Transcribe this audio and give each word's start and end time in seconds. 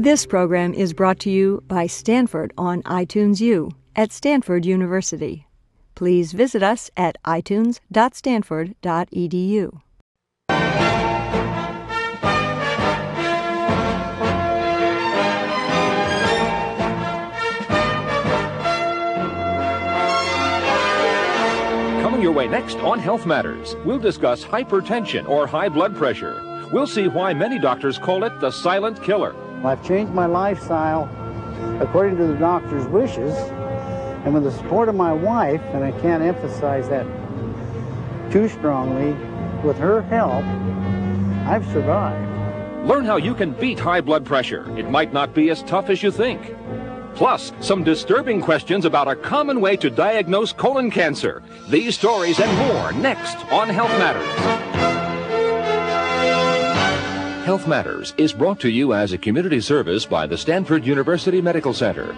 This 0.00 0.24
program 0.24 0.72
is 0.72 0.94
brought 0.94 1.18
to 1.18 1.30
you 1.30 1.62
by 1.68 1.86
Stanford 1.86 2.54
on 2.56 2.82
iTunes 2.84 3.38
U 3.42 3.70
at 3.94 4.12
Stanford 4.12 4.64
University. 4.64 5.46
Please 5.94 6.32
visit 6.32 6.62
us 6.62 6.90
at 6.96 7.22
itunes.stanford.edu. 7.24 9.80
Coming 22.00 22.22
your 22.22 22.32
way 22.32 22.48
next 22.48 22.78
on 22.78 22.98
Health 22.98 23.26
Matters, 23.26 23.76
we'll 23.84 23.98
discuss 23.98 24.42
hypertension 24.42 25.28
or 25.28 25.46
high 25.46 25.68
blood 25.68 25.94
pressure. 25.94 26.42
We'll 26.72 26.86
see 26.86 27.06
why 27.06 27.34
many 27.34 27.58
doctors 27.58 27.98
call 27.98 28.24
it 28.24 28.40
the 28.40 28.50
silent 28.50 29.02
killer. 29.02 29.34
I've 29.64 29.84
changed 29.84 30.12
my 30.12 30.26
lifestyle 30.26 31.08
according 31.80 32.16
to 32.16 32.26
the 32.26 32.34
doctor's 32.34 32.86
wishes 32.86 33.34
and 34.24 34.34
with 34.34 34.44
the 34.44 34.52
support 34.52 34.88
of 34.88 34.94
my 34.94 35.12
wife, 35.12 35.62
and 35.72 35.82
I 35.82 35.92
can't 36.00 36.22
emphasize 36.22 36.88
that 36.88 37.06
too 38.30 38.48
strongly, 38.48 39.12
with 39.64 39.76
her 39.78 40.02
help, 40.02 40.44
I've 41.48 41.64
survived. 41.72 42.86
Learn 42.86 43.04
how 43.04 43.16
you 43.16 43.34
can 43.34 43.52
beat 43.52 43.78
high 43.78 44.00
blood 44.00 44.24
pressure. 44.24 44.66
It 44.78 44.90
might 44.90 45.12
not 45.12 45.34
be 45.34 45.50
as 45.50 45.62
tough 45.64 45.90
as 45.90 46.02
you 46.02 46.10
think. 46.10 46.54
Plus, 47.14 47.52
some 47.60 47.82
disturbing 47.82 48.40
questions 48.40 48.84
about 48.84 49.08
a 49.08 49.16
common 49.16 49.60
way 49.60 49.76
to 49.78 49.90
diagnose 49.90 50.52
colon 50.52 50.90
cancer. 50.90 51.42
These 51.68 51.96
stories 51.98 52.40
and 52.40 52.56
more 52.68 52.92
next 52.92 53.36
on 53.52 53.68
Health 53.68 53.90
Matters. 53.98 54.69
Health 57.50 57.66
Matters 57.66 58.14
is 58.16 58.32
brought 58.32 58.60
to 58.60 58.70
you 58.70 58.94
as 58.94 59.12
a 59.12 59.18
community 59.18 59.60
service 59.60 60.06
by 60.06 60.24
the 60.24 60.38
Stanford 60.38 60.86
University 60.86 61.42
Medical 61.42 61.74
Center. 61.74 62.14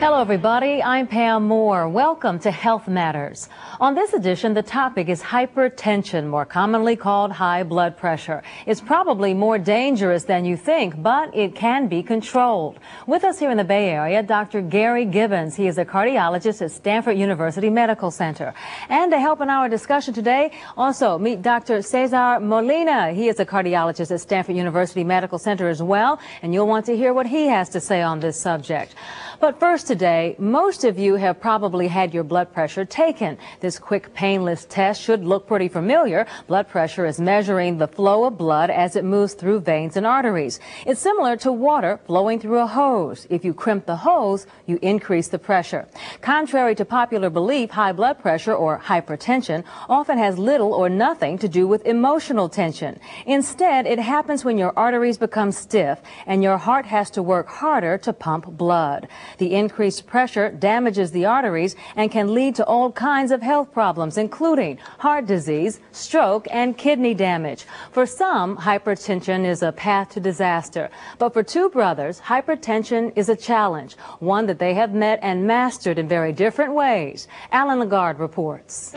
Hello, 0.00 0.22
everybody. 0.22 0.82
I'm 0.82 1.06
Pam 1.06 1.46
Moore. 1.46 1.86
Welcome 1.86 2.38
to 2.38 2.50
Health 2.50 2.88
Matters. 2.88 3.50
On 3.80 3.94
this 3.94 4.14
edition, 4.14 4.54
the 4.54 4.62
topic 4.62 5.10
is 5.10 5.20
hypertension, 5.20 6.26
more 6.26 6.46
commonly 6.46 6.96
called 6.96 7.32
high 7.32 7.64
blood 7.64 7.98
pressure. 7.98 8.42
It's 8.64 8.80
probably 8.80 9.34
more 9.34 9.58
dangerous 9.58 10.24
than 10.24 10.46
you 10.46 10.56
think, 10.56 11.02
but 11.02 11.36
it 11.36 11.54
can 11.54 11.86
be 11.88 12.02
controlled. 12.02 12.78
With 13.06 13.24
us 13.24 13.38
here 13.38 13.50
in 13.50 13.58
the 13.58 13.64
Bay 13.64 13.90
Area, 13.90 14.22
Dr. 14.22 14.62
Gary 14.62 15.04
Gibbons. 15.04 15.54
He 15.54 15.66
is 15.66 15.76
a 15.76 15.84
cardiologist 15.84 16.62
at 16.62 16.70
Stanford 16.70 17.18
University 17.18 17.68
Medical 17.68 18.10
Center. 18.10 18.54
And 18.88 19.12
to 19.12 19.20
help 19.20 19.42
in 19.42 19.50
our 19.50 19.68
discussion 19.68 20.14
today, 20.14 20.52
also 20.78 21.18
meet 21.18 21.42
Dr. 21.42 21.82
Cesar 21.82 22.40
Molina. 22.40 23.12
He 23.12 23.28
is 23.28 23.38
a 23.38 23.44
cardiologist 23.44 24.10
at 24.10 24.22
Stanford 24.22 24.56
University 24.56 25.04
Medical 25.04 25.38
Center 25.38 25.68
as 25.68 25.82
well, 25.82 26.18
and 26.40 26.54
you'll 26.54 26.66
want 26.66 26.86
to 26.86 26.96
hear 26.96 27.12
what 27.12 27.26
he 27.26 27.48
has 27.48 27.68
to 27.68 27.80
say 27.80 28.00
on 28.00 28.20
this 28.20 28.40
subject. 28.40 28.94
But 29.40 29.58
first 29.58 29.86
today, 29.86 30.36
most 30.38 30.84
of 30.84 30.98
you 30.98 31.14
have 31.14 31.40
probably 31.40 31.88
had 31.88 32.12
your 32.12 32.24
blood 32.24 32.52
pressure 32.52 32.84
taken. 32.84 33.38
This 33.60 33.78
quick 33.78 34.12
painless 34.12 34.66
test 34.66 35.00
should 35.00 35.24
look 35.24 35.46
pretty 35.46 35.68
familiar. 35.68 36.26
Blood 36.46 36.68
pressure 36.68 37.06
is 37.06 37.18
measuring 37.18 37.78
the 37.78 37.88
flow 37.88 38.24
of 38.24 38.36
blood 38.36 38.68
as 38.68 38.96
it 38.96 39.04
moves 39.04 39.32
through 39.32 39.60
veins 39.60 39.96
and 39.96 40.06
arteries. 40.06 40.60
It's 40.84 41.00
similar 41.00 41.38
to 41.38 41.52
water 41.52 42.00
flowing 42.06 42.38
through 42.38 42.58
a 42.58 42.66
hose. 42.66 43.26
If 43.30 43.42
you 43.42 43.54
crimp 43.54 43.86
the 43.86 43.96
hose, 43.96 44.46
you 44.66 44.78
increase 44.82 45.28
the 45.28 45.38
pressure. 45.38 45.88
Contrary 46.20 46.74
to 46.74 46.84
popular 46.84 47.30
belief, 47.30 47.70
high 47.70 47.92
blood 47.92 48.18
pressure 48.18 48.54
or 48.54 48.78
hypertension 48.78 49.64
often 49.88 50.18
has 50.18 50.36
little 50.36 50.74
or 50.74 50.90
nothing 50.90 51.38
to 51.38 51.48
do 51.48 51.66
with 51.66 51.86
emotional 51.86 52.50
tension. 52.50 53.00
Instead, 53.24 53.86
it 53.86 54.00
happens 54.00 54.44
when 54.44 54.58
your 54.58 54.74
arteries 54.78 55.16
become 55.16 55.50
stiff 55.50 55.98
and 56.26 56.42
your 56.42 56.58
heart 56.58 56.84
has 56.84 57.08
to 57.12 57.22
work 57.22 57.48
harder 57.48 57.96
to 57.96 58.12
pump 58.12 58.44
blood. 58.44 59.08
The 59.38 59.54
increased 59.54 60.06
pressure 60.06 60.50
damages 60.50 61.10
the 61.12 61.26
arteries 61.26 61.76
and 61.96 62.10
can 62.10 62.34
lead 62.34 62.54
to 62.56 62.64
all 62.64 62.92
kinds 62.92 63.30
of 63.30 63.42
health 63.42 63.72
problems, 63.72 64.18
including 64.18 64.78
heart 64.98 65.26
disease, 65.26 65.80
stroke, 65.92 66.46
and 66.50 66.76
kidney 66.76 67.14
damage. 67.14 67.66
For 67.92 68.06
some, 68.06 68.56
hypertension 68.56 69.44
is 69.44 69.62
a 69.62 69.72
path 69.72 70.10
to 70.10 70.20
disaster. 70.20 70.90
But 71.18 71.32
for 71.32 71.42
two 71.42 71.70
brothers, 71.70 72.20
hypertension 72.20 73.12
is 73.16 73.28
a 73.28 73.36
challenge, 73.36 73.96
one 74.18 74.46
that 74.46 74.58
they 74.58 74.74
have 74.74 74.92
met 74.92 75.18
and 75.22 75.46
mastered 75.46 75.98
in 75.98 76.08
very 76.08 76.32
different 76.32 76.74
ways. 76.74 77.28
Alan 77.52 77.78
Lagarde 77.78 78.18
reports. 78.18 78.94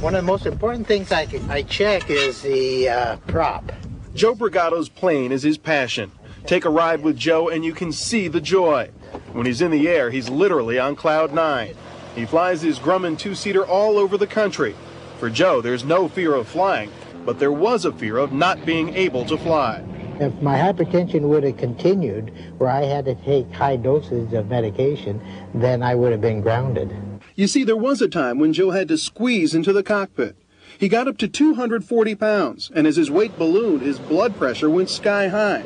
One 0.00 0.14
of 0.14 0.24
the 0.24 0.26
most 0.26 0.46
important 0.46 0.86
things 0.86 1.12
I, 1.12 1.26
I 1.50 1.62
check 1.62 2.08
is 2.08 2.40
the 2.40 2.88
uh, 2.88 3.16
prop. 3.26 3.70
Joe 4.14 4.34
Brigato's 4.34 4.88
plane 4.88 5.30
is 5.30 5.44
his 5.44 5.56
passion. 5.56 6.10
Take 6.44 6.64
a 6.64 6.70
ride 6.70 7.02
with 7.02 7.16
Joe 7.16 7.48
and 7.48 7.64
you 7.64 7.72
can 7.72 7.92
see 7.92 8.26
the 8.26 8.40
joy. 8.40 8.90
When 9.32 9.46
he's 9.46 9.62
in 9.62 9.70
the 9.70 9.88
air, 9.88 10.10
he's 10.10 10.28
literally 10.28 10.78
on 10.78 10.96
cloud 10.96 11.32
nine. 11.32 11.74
He 12.16 12.26
flies 12.26 12.60
his 12.60 12.80
Grumman 12.80 13.16
two-seater 13.16 13.64
all 13.64 13.98
over 13.98 14.18
the 14.18 14.26
country. 14.26 14.74
For 15.20 15.30
Joe, 15.30 15.60
there's 15.60 15.84
no 15.84 16.08
fear 16.08 16.34
of 16.34 16.48
flying, 16.48 16.90
but 17.24 17.38
there 17.38 17.52
was 17.52 17.84
a 17.84 17.92
fear 17.92 18.16
of 18.16 18.32
not 18.32 18.66
being 18.66 18.94
able 18.94 19.24
to 19.26 19.38
fly. 19.38 19.84
If 20.18 20.34
my 20.42 20.58
hypertension 20.58 21.22
would 21.22 21.44
have 21.44 21.56
continued, 21.56 22.32
where 22.58 22.68
I 22.68 22.84
had 22.84 23.04
to 23.04 23.14
take 23.14 23.50
high 23.52 23.76
doses 23.76 24.32
of 24.32 24.48
medication, 24.48 25.20
then 25.54 25.82
I 25.84 25.94
would 25.94 26.10
have 26.10 26.20
been 26.20 26.40
grounded. 26.40 26.94
You 27.36 27.46
see, 27.46 27.62
there 27.62 27.76
was 27.76 28.02
a 28.02 28.08
time 28.08 28.38
when 28.38 28.52
Joe 28.52 28.70
had 28.70 28.88
to 28.88 28.98
squeeze 28.98 29.54
into 29.54 29.72
the 29.72 29.84
cockpit. 29.84 30.36
He 30.80 30.88
got 30.88 31.08
up 31.08 31.18
to 31.18 31.28
240 31.28 32.14
pounds, 32.14 32.70
and 32.74 32.86
as 32.86 32.96
his 32.96 33.10
weight 33.10 33.36
ballooned, 33.36 33.82
his 33.82 33.98
blood 33.98 34.34
pressure 34.36 34.70
went 34.70 34.88
sky 34.88 35.28
high. 35.28 35.62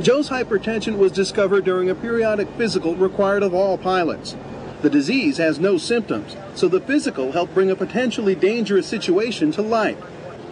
Joe's 0.00 0.30
hypertension 0.30 0.98
was 0.98 1.12
discovered 1.12 1.64
during 1.64 1.88
a 1.88 1.94
periodic 1.94 2.48
physical 2.56 2.96
required 2.96 3.44
of 3.44 3.54
all 3.54 3.78
pilots. 3.78 4.34
The 4.82 4.90
disease 4.90 5.36
has 5.36 5.60
no 5.60 5.78
symptoms, 5.78 6.36
so 6.56 6.66
the 6.66 6.80
physical 6.80 7.30
helped 7.30 7.54
bring 7.54 7.70
a 7.70 7.76
potentially 7.76 8.34
dangerous 8.34 8.88
situation 8.88 9.52
to 9.52 9.62
light. 9.62 9.96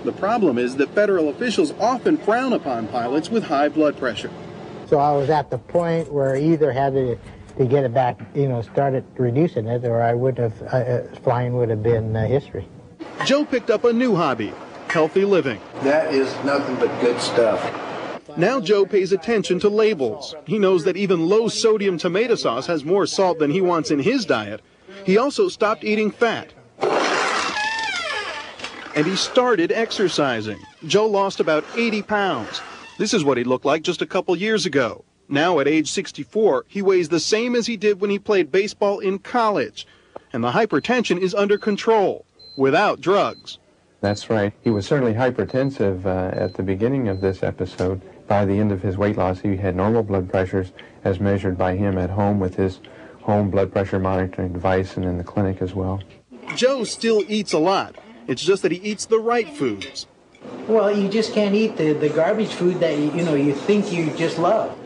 The 0.05 0.13
problem 0.13 0.57
is 0.57 0.77
that 0.77 0.91
federal 0.91 1.29
officials 1.29 1.73
often 1.81 2.17
frown 2.17 2.53
upon 2.53 2.87
pilots 2.87 3.29
with 3.29 3.43
high 3.43 3.69
blood 3.71 3.99
pressure. 3.99 4.31
So 4.89 5.01
I 5.01 5.17
was 5.17 5.31
at 5.31 5.51
the 5.51 5.59
point 5.59 6.13
where 6.13 6.37
either 6.37 6.71
had 6.71 6.93
to, 6.93 7.19
to 7.59 7.67
get 7.67 7.83
it 7.83 7.93
back, 7.93 8.21
you 8.37 8.49
know, 8.49 8.63
started 8.63 9.05
reducing 9.19 9.67
it, 9.67 9.85
or 9.85 10.01
I 10.01 10.15
would 10.15 10.39
have, 10.39 10.63
uh, 10.63 10.67
uh, 10.67 11.15
flying 11.25 11.57
would 11.57 11.71
have 11.71 11.83
been 11.83 12.15
uh, 12.15 12.25
history. 12.29 12.69
Joe 13.25 13.45
picked 13.45 13.71
up 13.71 13.85
a 13.85 13.93
new 13.93 14.15
hobby, 14.15 14.53
healthy 14.89 15.25
living. 15.25 15.61
That 15.83 16.13
is 16.13 16.33
nothing 16.45 16.77
but 16.77 17.01
good 17.01 17.21
stuff. 17.21 17.61
Now 18.37 18.61
Joe 18.61 18.85
pays 18.85 19.13
attention 19.13 19.59
to 19.61 19.69
labels. 19.69 20.35
He 20.45 20.59
knows 20.59 20.85
that 20.85 20.97
even 20.97 21.29
low 21.29 21.49
sodium 21.49 21.97
tomato 21.97 22.35
sauce 22.35 22.67
has 22.67 22.85
more 22.85 23.07
salt 23.07 23.39
than 23.39 23.51
he 23.51 23.61
wants 23.61 23.91
in 23.91 23.99
his 23.99 24.27
diet. 24.27 24.61
He 25.05 25.17
also 25.17 25.49
stopped 25.49 25.83
eating 25.83 26.11
fat. 26.11 26.53
And 28.95 29.07
he 29.07 29.17
started 29.17 29.73
exercising. 29.73 30.59
Joe 30.87 31.07
lost 31.07 31.41
about 31.41 31.65
80 31.75 32.03
pounds. 32.03 32.61
This 32.99 33.15
is 33.15 33.25
what 33.25 33.39
he 33.39 33.45
looked 33.45 33.65
like 33.65 33.83
just 33.83 34.03
a 34.03 34.07
couple 34.07 34.37
years 34.37 34.67
ago. 34.67 35.05
Now 35.29 35.59
at 35.59 35.67
age 35.67 35.91
64, 35.91 36.67
he 36.69 36.83
weighs 36.83 37.09
the 37.09 37.21
same 37.21 37.55
as 37.55 37.67
he 37.67 37.77
did 37.77 38.01
when 38.01 38.11
he 38.11 38.19
played 38.19 38.53
baseball 38.53 39.01
in 39.01 39.19
college. 39.19 39.87
And 40.33 40.45
the 40.45 40.53
hypertension 40.53 41.19
is 41.19 41.35
under 41.35 41.59
control 41.59 42.26
without 42.57 43.01
drugs. 43.01 43.59
That's 44.01 44.29
right. 44.31 44.53
He 44.63 44.71
was 44.71 44.87
certainly 44.87 45.15
hypertensive 45.15 46.05
uh, 46.05 46.37
at 46.37 46.55
the 46.55 46.63
beginning 46.63 47.09
of 47.09 47.21
this 47.21 47.43
episode. 47.43 48.01
By 48.29 48.45
the 48.45 48.59
end 48.59 48.73
of 48.73 48.83
his 48.83 48.97
weight 48.97 49.17
loss, 49.17 49.41
he 49.41 49.57
had 49.57 49.75
normal 49.77 50.03
blood 50.03 50.29
pressures 50.29 50.73
as 51.05 51.21
measured 51.21 51.57
by 51.57 51.77
him 51.77 51.97
at 51.97 52.11
home 52.11 52.39
with 52.41 52.57
his 52.57 52.81
home 53.23 53.51
blood 53.51 53.73
pressure 53.73 53.99
monitoring 53.99 54.53
device 54.53 54.97
and 54.97 55.05
in 55.05 55.19
the 55.19 55.25
clinic 55.25 55.63
as 55.63 55.75
well. 55.75 56.03
Joe 56.55 56.85
still 56.85 57.25
eats 57.29 57.53
a 57.53 57.59
lot. 57.59 57.97
It's 58.27 58.43
just 58.43 58.63
that 58.63 58.73
he 58.73 58.79
eats 58.79 59.07
the 59.07 59.19
right 59.19 59.49
foods. 59.49 60.07
Well, 60.69 60.97
you 60.97 61.09
just 61.09 61.33
can't 61.33 61.55
eat 61.55 61.77
the, 61.77 61.93
the 61.93 62.09
garbage 62.09 62.53
food 62.53 62.81
that 62.81 62.97
you, 62.99 63.11
you 63.13 63.25
know 63.25 63.35
you 63.35 63.53
think 63.53 63.93
you 63.93 64.11
just 64.17 64.39
love. 64.39 64.77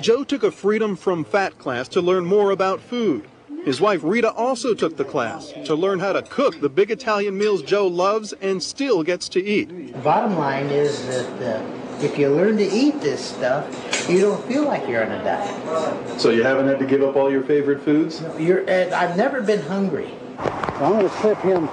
Joe 0.00 0.24
took 0.24 0.42
a 0.42 0.50
freedom 0.50 0.96
from 0.96 1.24
fat 1.24 1.58
class 1.58 1.88
to 1.88 2.00
learn 2.00 2.24
more 2.24 2.50
about 2.50 2.80
food. 2.80 3.28
His 3.64 3.80
wife 3.80 4.00
Rita 4.02 4.32
also 4.32 4.74
took 4.74 4.96
the 4.96 5.04
class 5.04 5.52
to 5.64 5.74
learn 5.74 6.00
how 6.00 6.12
to 6.14 6.22
cook 6.22 6.60
the 6.60 6.68
big 6.68 6.90
Italian 6.90 7.36
meals 7.36 7.62
Joe 7.62 7.86
loves 7.86 8.32
and 8.40 8.62
still 8.62 9.02
gets 9.02 9.28
to 9.30 9.44
eat. 9.44 9.92
Bottom 10.02 10.38
line 10.38 10.66
is 10.66 11.06
that 11.06 11.56
uh, 11.58 12.02
if 12.02 12.18
you 12.18 12.30
learn 12.30 12.56
to 12.56 12.64
eat 12.64 13.00
this 13.02 13.22
stuff, 13.22 14.08
you 14.08 14.20
don't 14.20 14.42
feel 14.46 14.64
like 14.64 14.88
you're 14.88 15.04
on 15.04 15.12
a 15.12 15.22
diet. 15.22 16.20
So 16.20 16.30
you 16.30 16.42
haven't 16.42 16.68
had 16.68 16.78
to 16.78 16.86
give 16.86 17.02
up 17.02 17.16
all 17.16 17.30
your 17.30 17.42
favorite 17.42 17.82
foods? 17.82 18.22
You're, 18.38 18.68
uh, 18.68 18.96
I've 18.96 19.16
never 19.16 19.42
been 19.42 19.62
hungry. 19.62 20.10
I'm 20.38 20.92
going 20.92 21.04
to 21.04 21.14
clip 21.16 21.38
him 21.38 21.66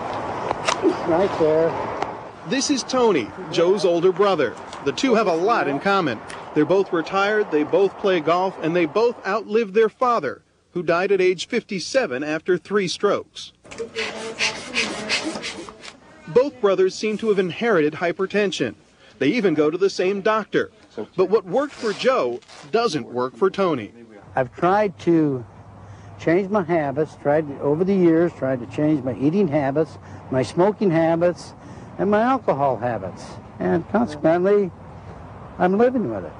right 1.07 1.39
there. 1.39 1.97
This 2.49 2.69
is 2.69 2.83
Tony, 2.83 3.29
Joe's 3.51 3.85
older 3.85 4.11
brother. 4.11 4.55
The 4.83 4.91
two 4.91 5.15
have 5.15 5.27
a 5.27 5.35
lot 5.35 5.67
in 5.67 5.79
common. 5.79 6.19
They're 6.53 6.65
both 6.65 6.91
retired, 6.91 7.51
they 7.51 7.63
both 7.63 7.97
play 7.97 8.19
golf, 8.19 8.57
and 8.61 8.75
they 8.75 8.85
both 8.85 9.25
outlived 9.25 9.73
their 9.73 9.89
father, 9.89 10.41
who 10.77 10.83
died 10.83 11.11
at 11.11 11.19
age 11.19 11.47
57 11.47 12.23
after 12.23 12.55
three 12.55 12.87
strokes. 12.87 13.51
Both 16.27 16.61
brothers 16.61 16.93
seem 16.93 17.17
to 17.17 17.29
have 17.29 17.39
inherited 17.39 17.93
hypertension. 17.93 18.75
They 19.17 19.29
even 19.29 19.55
go 19.55 19.71
to 19.71 19.77
the 19.79 19.89
same 19.89 20.21
doctor. 20.21 20.69
But 21.15 21.31
what 21.31 21.45
worked 21.45 21.73
for 21.73 21.93
Joe 21.93 22.41
doesn't 22.71 23.11
work 23.11 23.35
for 23.35 23.49
Tony. 23.49 23.91
I've 24.35 24.55
tried 24.55 24.99
to 24.99 25.43
change 26.19 26.51
my 26.51 26.61
habits, 26.61 27.17
tried 27.23 27.49
over 27.59 27.83
the 27.83 27.95
years, 27.95 28.31
tried 28.33 28.59
to 28.59 28.67
change 28.67 29.03
my 29.03 29.17
eating 29.17 29.47
habits, 29.47 29.97
my 30.29 30.43
smoking 30.43 30.91
habits, 30.91 31.55
and 31.97 32.11
my 32.11 32.21
alcohol 32.21 32.77
habits. 32.77 33.25
And 33.57 33.89
consequently, 33.89 34.69
I'm 35.57 35.79
living 35.79 36.11
with 36.11 36.25
it. 36.25 36.33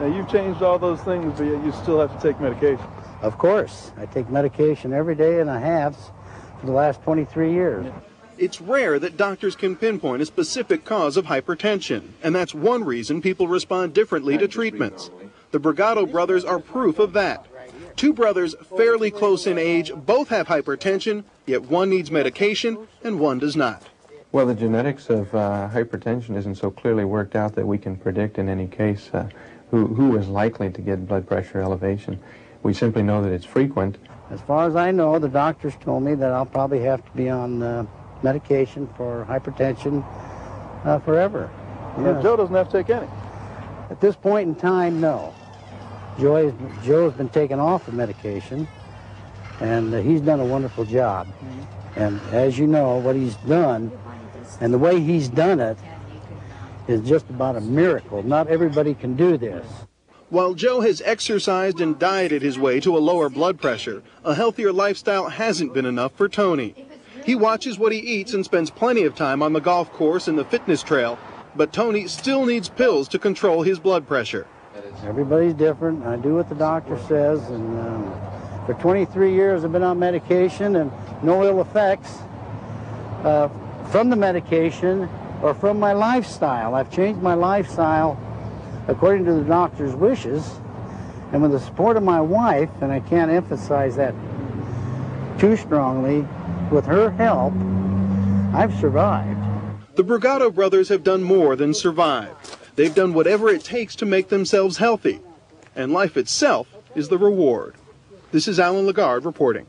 Now, 0.00 0.06
you've 0.06 0.30
changed 0.30 0.62
all 0.62 0.78
those 0.78 1.02
things, 1.02 1.38
but 1.38 1.44
yet 1.44 1.62
you 1.62 1.72
still 1.72 2.00
have 2.00 2.18
to 2.18 2.26
take 2.26 2.40
medication. 2.40 2.80
Of 3.24 3.38
course. 3.38 3.90
I 3.96 4.04
take 4.04 4.28
medication 4.28 4.92
every 4.92 5.14
day 5.14 5.40
and 5.40 5.48
a 5.48 5.58
half 5.58 5.96
for 6.60 6.66
the 6.66 6.72
last 6.72 7.02
23 7.04 7.54
years. 7.54 7.90
It's 8.36 8.60
rare 8.60 8.98
that 8.98 9.16
doctors 9.16 9.56
can 9.56 9.76
pinpoint 9.76 10.20
a 10.20 10.26
specific 10.26 10.84
cause 10.84 11.16
of 11.16 11.24
hypertension, 11.24 12.10
and 12.22 12.34
that's 12.34 12.54
one 12.54 12.84
reason 12.84 13.22
people 13.22 13.48
respond 13.48 13.94
differently 13.94 14.36
to 14.36 14.46
treatments. 14.46 15.10
The 15.52 15.58
Brigado 15.58 16.04
brothers 16.04 16.44
are 16.44 16.58
proof 16.58 16.98
of 16.98 17.14
that. 17.14 17.46
Two 17.96 18.12
brothers 18.12 18.54
fairly 18.76 19.10
close 19.10 19.46
in 19.46 19.56
age, 19.56 19.90
both 19.94 20.28
have 20.28 20.48
hypertension, 20.48 21.24
yet 21.46 21.62
one 21.62 21.88
needs 21.88 22.10
medication 22.10 22.86
and 23.02 23.18
one 23.18 23.38
does 23.38 23.56
not. 23.56 23.84
Well, 24.32 24.44
the 24.44 24.54
genetics 24.54 25.08
of 25.08 25.34
uh, 25.34 25.70
hypertension 25.72 26.36
isn't 26.36 26.56
so 26.56 26.70
clearly 26.70 27.06
worked 27.06 27.36
out 27.36 27.54
that 27.54 27.66
we 27.66 27.78
can 27.78 27.96
predict 27.96 28.36
in 28.36 28.50
any 28.50 28.66
case 28.66 29.08
uh, 29.14 29.30
who, 29.70 29.86
who 29.86 30.14
is 30.18 30.28
likely 30.28 30.68
to 30.68 30.82
get 30.82 31.08
blood 31.08 31.26
pressure 31.26 31.62
elevation. 31.62 32.20
We 32.64 32.72
simply 32.72 33.02
know 33.02 33.22
that 33.22 33.30
it's 33.30 33.44
frequent. 33.44 33.98
As 34.30 34.40
far 34.40 34.66
as 34.66 34.74
I 34.74 34.90
know, 34.90 35.18
the 35.18 35.28
doctors 35.28 35.74
told 35.80 36.02
me 36.02 36.14
that 36.14 36.32
I'll 36.32 36.46
probably 36.46 36.80
have 36.80 37.04
to 37.04 37.10
be 37.12 37.28
on 37.28 37.62
uh, 37.62 37.84
medication 38.22 38.88
for 38.96 39.26
hypertension 39.28 40.02
uh, 40.86 40.98
forever. 41.00 41.50
Yeah, 41.98 42.20
Joe 42.22 42.36
doesn't 42.36 42.54
have 42.54 42.70
to 42.70 42.82
take 42.82 42.88
any. 42.88 43.06
At 43.90 44.00
this 44.00 44.16
point 44.16 44.48
in 44.48 44.54
time, 44.54 44.98
no. 44.98 45.34
Joe 46.18 46.36
has, 46.36 46.84
Joe's 46.86 47.12
been 47.12 47.28
taken 47.28 47.60
off 47.60 47.86
of 47.86 47.92
medication, 47.92 48.66
and 49.60 49.94
uh, 49.94 50.00
he's 50.00 50.22
done 50.22 50.40
a 50.40 50.46
wonderful 50.46 50.86
job. 50.86 51.28
And 51.96 52.18
as 52.32 52.58
you 52.58 52.66
know, 52.66 52.96
what 52.96 53.14
he's 53.14 53.36
done, 53.36 53.92
and 54.62 54.72
the 54.72 54.78
way 54.78 55.00
he's 55.00 55.28
done 55.28 55.60
it, 55.60 55.76
is 56.88 57.02
just 57.02 57.28
about 57.28 57.56
a 57.56 57.60
miracle. 57.60 58.22
Not 58.22 58.48
everybody 58.48 58.94
can 58.94 59.16
do 59.16 59.36
this. 59.36 59.66
While 60.34 60.54
Joe 60.54 60.80
has 60.80 61.00
exercised 61.04 61.80
and 61.80 61.96
dieted 61.96 62.42
his 62.42 62.58
way 62.58 62.80
to 62.80 62.96
a 62.96 62.98
lower 62.98 63.28
blood 63.28 63.60
pressure, 63.60 64.02
a 64.24 64.34
healthier 64.34 64.72
lifestyle 64.72 65.28
hasn't 65.28 65.72
been 65.72 65.86
enough 65.86 66.10
for 66.16 66.28
Tony. 66.28 66.74
He 67.24 67.36
watches 67.36 67.78
what 67.78 67.92
he 67.92 68.00
eats 68.00 68.34
and 68.34 68.44
spends 68.44 68.68
plenty 68.68 69.04
of 69.04 69.14
time 69.14 69.44
on 69.44 69.52
the 69.52 69.60
golf 69.60 69.92
course 69.92 70.26
and 70.26 70.36
the 70.36 70.44
fitness 70.44 70.82
trail, 70.82 71.20
but 71.54 71.72
Tony 71.72 72.08
still 72.08 72.46
needs 72.46 72.68
pills 72.68 73.06
to 73.10 73.18
control 73.20 73.62
his 73.62 73.78
blood 73.78 74.08
pressure. 74.08 74.48
Everybody's 75.04 75.54
different. 75.54 76.04
I 76.04 76.16
do 76.16 76.34
what 76.34 76.48
the 76.48 76.56
doctor 76.56 76.98
says, 77.06 77.40
and 77.50 77.78
um, 77.78 78.20
for 78.66 78.74
23 78.80 79.32
years 79.32 79.62
I've 79.62 79.70
been 79.70 79.84
on 79.84 80.00
medication 80.00 80.74
and 80.74 80.90
no 81.22 81.44
ill 81.44 81.60
effects 81.60 82.18
uh, 83.22 83.48
from 83.92 84.10
the 84.10 84.16
medication 84.16 85.08
or 85.42 85.54
from 85.54 85.78
my 85.78 85.92
lifestyle. 85.92 86.74
I've 86.74 86.90
changed 86.90 87.22
my 87.22 87.34
lifestyle 87.34 88.18
according 88.88 89.24
to 89.24 89.32
the 89.32 89.42
doctor's 89.42 89.94
wishes, 89.94 90.60
and 91.32 91.42
with 91.42 91.52
the 91.52 91.60
support 91.60 91.96
of 91.96 92.02
my 92.02 92.20
wife, 92.20 92.70
and 92.80 92.92
I 92.92 93.00
can't 93.00 93.30
emphasize 93.30 93.96
that 93.96 94.14
too 95.38 95.56
strongly, 95.56 96.26
with 96.70 96.86
her 96.86 97.10
help, 97.10 97.52
I've 98.54 98.74
survived. 98.80 99.40
The 99.96 100.04
Brigado 100.04 100.50
brothers 100.50 100.88
have 100.88 101.04
done 101.04 101.22
more 101.22 101.56
than 101.56 101.74
survive. 101.74 102.34
They've 102.76 102.94
done 102.94 103.14
whatever 103.14 103.48
it 103.48 103.64
takes 103.64 103.94
to 103.96 104.06
make 104.06 104.28
themselves 104.28 104.78
healthy, 104.78 105.20
and 105.76 105.92
life 105.92 106.16
itself 106.16 106.68
is 106.94 107.08
the 107.08 107.18
reward. 107.18 107.74
This 108.32 108.48
is 108.48 108.58
Alan 108.58 108.86
Lagarde 108.86 109.24
reporting. 109.24 109.66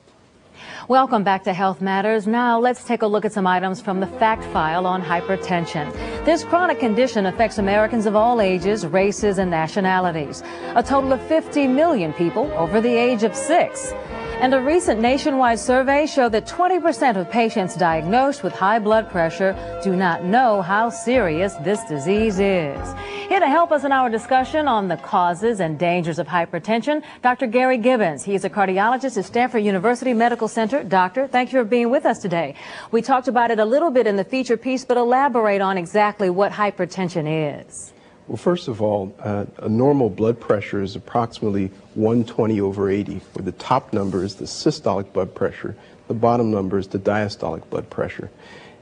Welcome 0.87 1.23
back 1.23 1.43
to 1.45 1.53
Health 1.53 1.81
Matters. 1.81 2.27
Now 2.27 2.59
let's 2.59 2.83
take 2.83 3.01
a 3.01 3.07
look 3.07 3.25
at 3.25 3.33
some 3.33 3.47
items 3.47 3.81
from 3.81 3.99
the 3.99 4.05
fact 4.05 4.43
file 4.43 4.85
on 4.85 5.01
hypertension. 5.01 5.91
This 6.25 6.43
chronic 6.43 6.79
condition 6.79 7.25
affects 7.25 7.57
Americans 7.57 8.05
of 8.05 8.15
all 8.15 8.39
ages, 8.39 8.85
races, 8.85 9.39
and 9.39 9.49
nationalities. 9.49 10.43
A 10.75 10.83
total 10.83 11.11
of 11.11 11.23
50 11.23 11.65
million 11.65 12.13
people 12.13 12.51
over 12.51 12.81
the 12.81 12.95
age 12.95 13.23
of 13.23 13.35
six. 13.35 13.93
And 14.41 14.53
a 14.53 14.61
recent 14.61 14.99
nationwide 14.99 15.59
survey 15.59 16.05
showed 16.05 16.33
that 16.33 16.45
20% 16.45 17.15
of 17.15 17.31
patients 17.31 17.75
diagnosed 17.75 18.43
with 18.43 18.53
high 18.53 18.79
blood 18.79 19.09
pressure 19.09 19.55
do 19.81 19.95
not 19.95 20.23
know 20.23 20.61
how 20.61 20.89
serious 20.89 21.53
this 21.63 21.83
disease 21.85 22.37
is. 22.39 22.93
Here 23.27 23.39
to 23.39 23.47
help 23.47 23.71
us 23.71 23.85
in 23.85 23.91
our 23.91 24.07
discussion 24.09 24.67
on 24.67 24.87
the 24.87 24.97
causes 24.97 25.61
and 25.61 25.79
dangers 25.79 26.19
of 26.19 26.27
hypertension, 26.27 27.01
Dr. 27.23 27.47
Gary 27.47 27.79
Gibbons. 27.79 28.23
He 28.23 28.35
is 28.35 28.45
a 28.45 28.49
cardiologist 28.49 29.17
at 29.17 29.25
Stanford 29.25 29.63
University 29.63 30.13
Medical 30.13 30.47
Center. 30.47 30.83
Doctor, 30.83 31.27
thank 31.27 31.51
you 31.51 31.59
for 31.59 31.65
being 31.65 31.89
with 31.89 32.05
us 32.05 32.19
today. 32.19 32.53
We 32.91 33.01
talked 33.01 33.27
about 33.27 33.49
it 33.49 33.57
a 33.57 33.65
little 33.65 33.89
bit 33.89 34.05
in 34.05 34.15
the 34.15 34.25
feature 34.25 34.57
piece, 34.57 34.85
but 34.85 34.97
elaborate 34.97 35.61
on 35.61 35.77
exactly 35.77 36.29
what 36.29 36.51
hypertension 36.51 37.65
is. 37.65 37.94
Well, 38.27 38.37
first 38.37 38.67
of 38.67 38.81
all, 38.81 39.15
uh, 39.19 39.45
a 39.57 39.69
normal 39.69 40.09
blood 40.09 40.39
pressure 40.39 40.81
is 40.81 40.95
approximately 40.95 41.67
120 41.93 42.59
over 42.59 42.89
80, 42.89 43.21
where 43.33 43.45
the 43.45 43.51
top 43.53 43.93
number 43.93 44.23
is 44.23 44.35
the 44.35 44.45
systolic 44.45 45.13
blood 45.13 45.35
pressure, 45.35 45.75
the 46.07 46.15
bottom 46.15 46.49
number 46.49 46.79
is 46.79 46.87
the 46.87 46.99
diastolic 46.99 47.69
blood 47.69 47.89
pressure. 47.89 48.31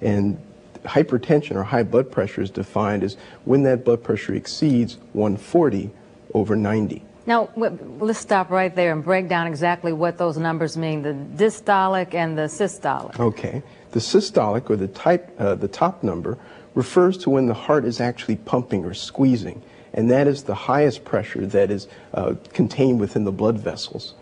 And 0.01 0.40
hypertension 0.86 1.56
or 1.56 1.63
high 1.63 1.84
blood 1.84 2.12
pressure 2.12 2.42
is 2.42 2.50
defined 2.50 3.04
as 3.04 3.18
when 3.45 3.63
that 3.63 3.84
blood 3.84 4.04
pressure 4.04 4.34
exceeds 4.34 4.98
140 5.13 5.92
over 6.34 6.56
90. 6.56 7.04
Now, 7.25 7.50
let's 7.56 8.19
stop 8.19 8.50
right 8.50 8.74
there 8.75 8.92
and 8.92 9.04
break 9.04 9.30
down 9.30 9.48
exactly 9.48 9.94
what 9.94 10.18
those 10.18 10.38
numbers 10.38 10.75
mean, 10.75 11.01
the 11.04 11.13
diastolic 11.13 12.13
and 12.13 12.38
the 12.38 12.44
systolic. 12.44 13.18
Okay. 13.18 13.63
The 13.92 14.00
systolic, 14.00 14.69
or 14.69 14.75
the, 14.75 14.89
type, 14.89 15.34
uh, 15.39 15.56
the 15.56 15.69
top 15.69 16.04
number, 16.04 16.38
refers 16.75 17.18
to 17.18 17.30
when 17.30 17.48
the 17.48 17.54
heart 17.54 17.86
is 17.86 18.00
actually 18.00 18.36
pumping 18.36 18.86
or 18.86 18.94
squeezing, 18.94 19.62
and 19.94 20.10
that 20.10 20.28
is 20.28 20.44
the 20.44 20.56
highest 20.56 21.06
pressure 21.06 21.46
that 21.46 21.70
is 21.70 21.88
uh, 22.14 22.34
contained 22.54 23.00
within 23.00 23.24
the 23.24 23.31
blood 23.31 23.58
vessels. 23.58 24.16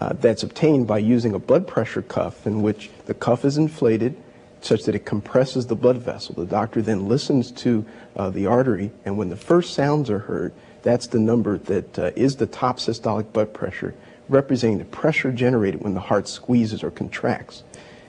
Uh, 0.00 0.12
that's 0.14 0.42
obtained 0.42 0.86
by 0.86 0.98
using 0.98 1.34
a 1.34 1.38
blood 1.38 1.66
pressure 1.66 2.02
cuff 2.02 2.46
in 2.46 2.62
which 2.62 2.90
the 3.06 3.14
cuff 3.14 3.44
is 3.44 3.56
inflated 3.56 4.14
such 4.60 4.84
that 4.84 4.94
it 4.94 5.04
compresses 5.04 5.66
the 5.66 5.76
blood 5.76 5.98
vessel. 5.98 6.34
The 6.34 6.46
doctor 6.46 6.82
then 6.82 7.08
listens 7.08 7.50
to 7.52 7.84
uh, 8.16 8.30
the 8.30 8.46
artery, 8.46 8.90
and 9.04 9.16
when 9.16 9.28
the 9.28 9.36
first 9.36 9.74
sounds 9.74 10.10
are 10.10 10.18
heard, 10.18 10.52
that's 10.82 11.06
the 11.06 11.18
number 11.18 11.58
that 11.58 11.98
uh, 11.98 12.10
is 12.16 12.36
the 12.36 12.46
top 12.46 12.78
systolic 12.78 13.32
blood 13.32 13.54
pressure, 13.54 13.94
representing 14.28 14.78
the 14.78 14.84
pressure 14.84 15.32
generated 15.32 15.82
when 15.82 15.94
the 15.94 16.00
heart 16.00 16.28
squeezes 16.28 16.82
or 16.82 16.90
contracts. 16.90 17.62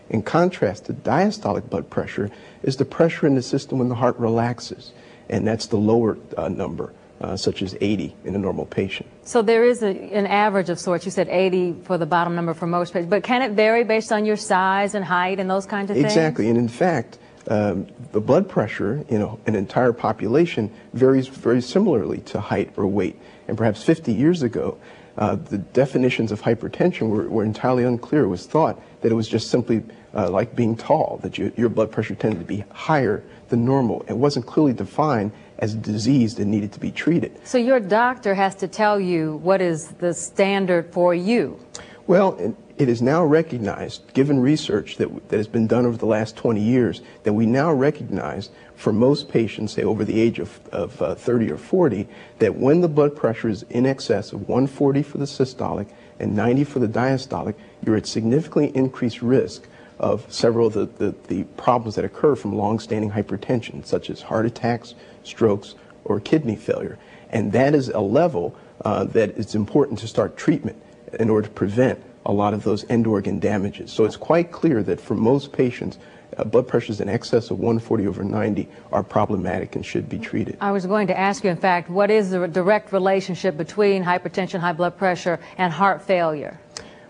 In 0.09 0.21
contrast, 0.21 0.85
the 0.85 0.93
diastolic 0.93 1.69
blood 1.69 1.89
pressure 1.89 2.31
is 2.63 2.77
the 2.77 2.85
pressure 2.85 3.27
in 3.27 3.35
the 3.35 3.41
system 3.41 3.79
when 3.79 3.89
the 3.89 3.95
heart 3.95 4.17
relaxes, 4.17 4.91
and 5.29 5.45
that's 5.45 5.67
the 5.67 5.77
lower 5.77 6.17
uh, 6.37 6.47
number, 6.47 6.93
uh, 7.19 7.35
such 7.35 7.61
as 7.61 7.75
80 7.81 8.15
in 8.23 8.35
a 8.35 8.37
normal 8.37 8.65
patient. 8.65 9.09
So 9.23 9.41
there 9.41 9.65
is 9.65 9.83
a, 9.83 9.89
an 9.89 10.27
average 10.27 10.69
of 10.69 10.79
sorts. 10.79 11.03
You 11.05 11.11
said 11.11 11.27
80 11.27 11.81
for 11.83 11.97
the 11.97 12.05
bottom 12.05 12.35
number 12.35 12.53
for 12.53 12.67
most 12.67 12.93
patients, 12.93 13.09
but 13.09 13.23
can 13.23 13.41
it 13.41 13.51
vary 13.51 13.83
based 13.83 14.11
on 14.11 14.25
your 14.25 14.37
size 14.37 14.95
and 14.95 15.03
height 15.03 15.39
and 15.39 15.49
those 15.49 15.65
kinds 15.65 15.91
of 15.91 15.97
exactly. 15.97 16.05
things? 16.05 16.17
Exactly, 16.17 16.49
and 16.49 16.57
in 16.57 16.67
fact, 16.67 17.19
um, 17.49 17.87
the 18.11 18.21
blood 18.21 18.49
pressure 18.49 19.05
in 19.07 19.21
a, 19.21 19.35
an 19.45 19.55
entire 19.55 19.93
population 19.93 20.71
varies 20.93 21.27
very 21.27 21.61
similarly 21.61 22.19
to 22.19 22.39
height 22.39 22.73
or 22.77 22.87
weight. 22.87 23.19
And 23.47 23.57
perhaps 23.57 23.83
50 23.83 24.13
years 24.13 24.43
ago, 24.43 24.77
uh, 25.17 25.35
the 25.35 25.57
definitions 25.57 26.31
of 26.31 26.41
hypertension 26.41 27.09
were, 27.09 27.27
were, 27.27 27.43
entirely 27.43 27.83
unclear. 27.83 28.23
It 28.23 28.27
was 28.27 28.45
thought 28.45 28.79
that 29.01 29.11
it 29.11 29.15
was 29.15 29.27
just 29.27 29.49
simply 29.49 29.83
uh, 30.13 30.29
like 30.29 30.55
being 30.55 30.75
tall, 30.75 31.19
that 31.23 31.37
you, 31.37 31.51
your 31.57 31.69
blood 31.69 31.91
pressure 31.91 32.15
tended 32.15 32.39
to 32.39 32.45
be 32.45 32.63
higher 32.71 33.23
than 33.49 33.65
normal. 33.65 34.05
It 34.07 34.17
wasn't 34.17 34.45
clearly 34.45 34.73
defined 34.73 35.31
as 35.59 35.73
a 35.73 35.77
disease 35.77 36.35
that 36.35 36.45
needed 36.45 36.71
to 36.73 36.79
be 36.79 36.91
treated. 36.91 37.39
So 37.43 37.57
your 37.57 37.79
doctor 37.79 38.35
has 38.35 38.53
to 38.55 38.67
tell 38.67 38.99
you 38.99 39.37
what 39.37 39.61
is 39.61 39.87
the 39.87 40.13
standard 40.13 40.93
for 40.93 41.15
you. 41.15 41.59
Well, 42.05 42.55
it 42.77 42.89
is 42.89 43.01
now 43.01 43.23
recognized, 43.23 44.13
given 44.13 44.39
research 44.39 44.97
that, 44.97 45.29
that 45.29 45.37
has 45.37 45.47
been 45.47 45.65
done 45.65 45.85
over 45.85 45.97
the 45.97 46.05
last 46.05 46.35
20 46.35 46.61
years, 46.61 47.01
that 47.23 47.33
we 47.33 47.47
now 47.47 47.71
recognize 47.73 48.49
for 48.75 48.93
most 48.93 49.29
patients, 49.29 49.73
say 49.73 49.83
over 49.83 50.05
the 50.05 50.21
age 50.21 50.37
of, 50.37 50.59
of 50.71 51.01
uh, 51.01 51.15
30 51.15 51.51
or 51.51 51.57
40, 51.57 52.07
that 52.37 52.55
when 52.55 52.81
the 52.81 52.87
blood 52.87 53.15
pressure 53.15 53.49
is 53.49 53.63
in 53.63 53.87
excess 53.87 54.31
of 54.31 54.47
140 54.47 55.01
for 55.01 55.17
the 55.17 55.25
systolic 55.25 55.87
and 56.19 56.35
90 56.35 56.63
for 56.65 56.77
the 56.77 56.87
diastolic, 56.87 57.55
you're 57.83 57.95
at 57.95 58.05
significantly 58.05 58.71
increased 58.75 59.23
risk 59.23 59.67
of 59.99 60.31
several 60.31 60.67
of 60.67 60.73
the, 60.73 60.85
the, 60.85 61.15
the 61.27 61.43
problems 61.55 61.95
that 61.95 62.05
occur 62.05 62.35
from 62.35 62.55
long-standing 62.55 63.11
hypertension, 63.11 63.83
such 63.83 64.11
as 64.11 64.21
heart 64.21 64.45
attacks, 64.45 64.93
strokes, 65.23 65.73
or 66.05 66.19
kidney 66.19 66.55
failure. 66.55 66.99
And 67.31 67.51
that 67.53 67.73
is 67.73 67.89
a 67.89 67.99
level 67.99 68.55
uh, 68.85 69.05
that 69.05 69.31
it's 69.31 69.55
important 69.55 69.97
to 69.99 70.07
start 70.07 70.37
treatment 70.37 70.79
in 71.19 71.31
order 71.31 71.47
to 71.47 71.53
prevent 71.53 71.99
a 72.27 72.31
lot 72.31 72.53
of 72.53 72.63
those 72.63 72.85
end 72.89 73.07
organ 73.07 73.39
damages. 73.39 73.91
So 73.91 74.05
it's 74.05 74.17
quite 74.17 74.51
clear 74.51 74.83
that 74.83 75.01
for 75.01 75.15
most 75.15 75.53
patients, 75.53 75.97
uh, 76.37 76.43
blood 76.43 76.67
pressures 76.67 76.99
in 76.99 77.07
excess 77.09 77.49
of 77.49 77.57
140 77.57 78.05
over 78.05 78.23
90 78.23 78.67
are 78.91 79.01
problematic 79.01 79.75
and 79.75 79.85
should 79.85 80.09
be 80.09 80.19
treated. 80.19 80.57
I 80.59 80.71
was 80.71 80.85
going 80.85 81.07
to 81.07 81.17
ask 81.17 81.43
you, 81.43 81.49
in 81.49 81.57
fact, 81.57 81.89
what 81.89 82.11
is 82.11 82.29
the 82.29 82.47
direct 82.47 82.91
relationship 82.91 83.57
between 83.57 84.03
hypertension, 84.03 84.59
high 84.59 84.73
blood 84.73 84.97
pressure, 84.97 85.39
and 85.57 85.71
heart 85.71 86.01
failure? 86.01 86.59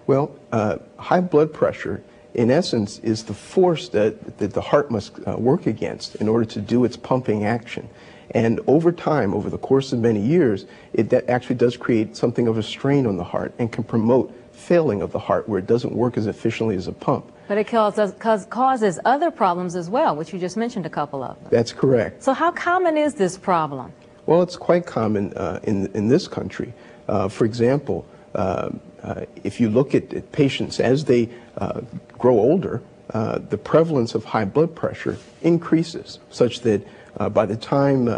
Well, 0.05 0.33
uh, 0.51 0.77
high 0.97 1.19
blood 1.19 1.51
pressure, 1.51 2.03
in 2.35 2.51
essence, 2.51 2.99
is 2.99 3.23
the 3.23 3.33
force 3.33 3.89
that, 3.89 4.37
that 4.37 4.53
the 4.53 4.61
heart 4.61 4.91
must 4.91 5.17
uh, 5.27 5.35
work 5.35 5.65
against 5.65 6.15
in 6.17 6.29
order 6.29 6.45
to 6.45 6.61
do 6.61 6.85
its 6.85 6.95
pumping 6.95 7.43
action. 7.43 7.89
And 8.31 8.59
over 8.67 8.91
time, 8.91 9.33
over 9.33 9.49
the 9.49 9.57
course 9.57 9.93
of 9.93 9.99
many 9.99 10.21
years, 10.21 10.65
it 10.93 11.11
actually 11.27 11.55
does 11.55 11.75
create 11.75 12.15
something 12.15 12.47
of 12.47 12.57
a 12.57 12.63
strain 12.63 13.07
on 13.07 13.17
the 13.17 13.23
heart 13.23 13.53
and 13.57 13.71
can 13.71 13.83
promote 13.83 14.31
failing 14.57 15.01
of 15.01 15.11
the 15.11 15.19
heart 15.19 15.47
where 15.47 15.59
it 15.59 15.67
doesn't 15.67 15.93
work 15.93 16.17
as 16.17 16.27
efficiently 16.27 16.75
as 16.75 16.87
a 16.87 16.91
pump. 16.91 17.31
But 17.47 17.57
it 17.57 17.67
causes, 17.67 18.11
causes 18.49 18.99
other 19.05 19.31
problems 19.31 19.75
as 19.75 19.89
well, 19.89 20.15
which 20.15 20.33
you 20.33 20.39
just 20.39 20.57
mentioned 20.57 20.85
a 20.85 20.89
couple 20.89 21.23
of 21.23 21.39
them. 21.39 21.47
That's 21.49 21.71
correct. 21.71 22.23
So 22.23 22.33
how 22.33 22.51
common 22.51 22.97
is 22.97 23.13
this 23.13 23.37
problem? 23.37 23.93
Well, 24.25 24.41
it's 24.41 24.57
quite 24.57 24.85
common 24.85 25.33
uh, 25.33 25.61
in, 25.63 25.87
in 25.93 26.09
this 26.09 26.27
country. 26.27 26.73
Uh, 27.07 27.29
for 27.29 27.45
example, 27.45 28.05
uh, 28.35 28.71
uh 29.03 29.25
if 29.43 29.61
you 29.61 29.69
look 29.69 29.95
at, 29.95 30.13
at 30.13 30.31
patients 30.33 30.79
as 30.81 31.05
they 31.05 31.29
uh, 31.57 31.81
grow 32.17 32.37
older, 32.37 32.81
uh, 33.13 33.37
the 33.37 33.57
prevalence 33.57 34.15
of 34.15 34.25
high 34.25 34.43
blood 34.43 34.75
pressure 34.75 35.17
increases, 35.41 36.19
such 36.29 36.59
that 36.61 36.85
by 37.33 37.45
the 37.45 37.55
time 37.55 38.09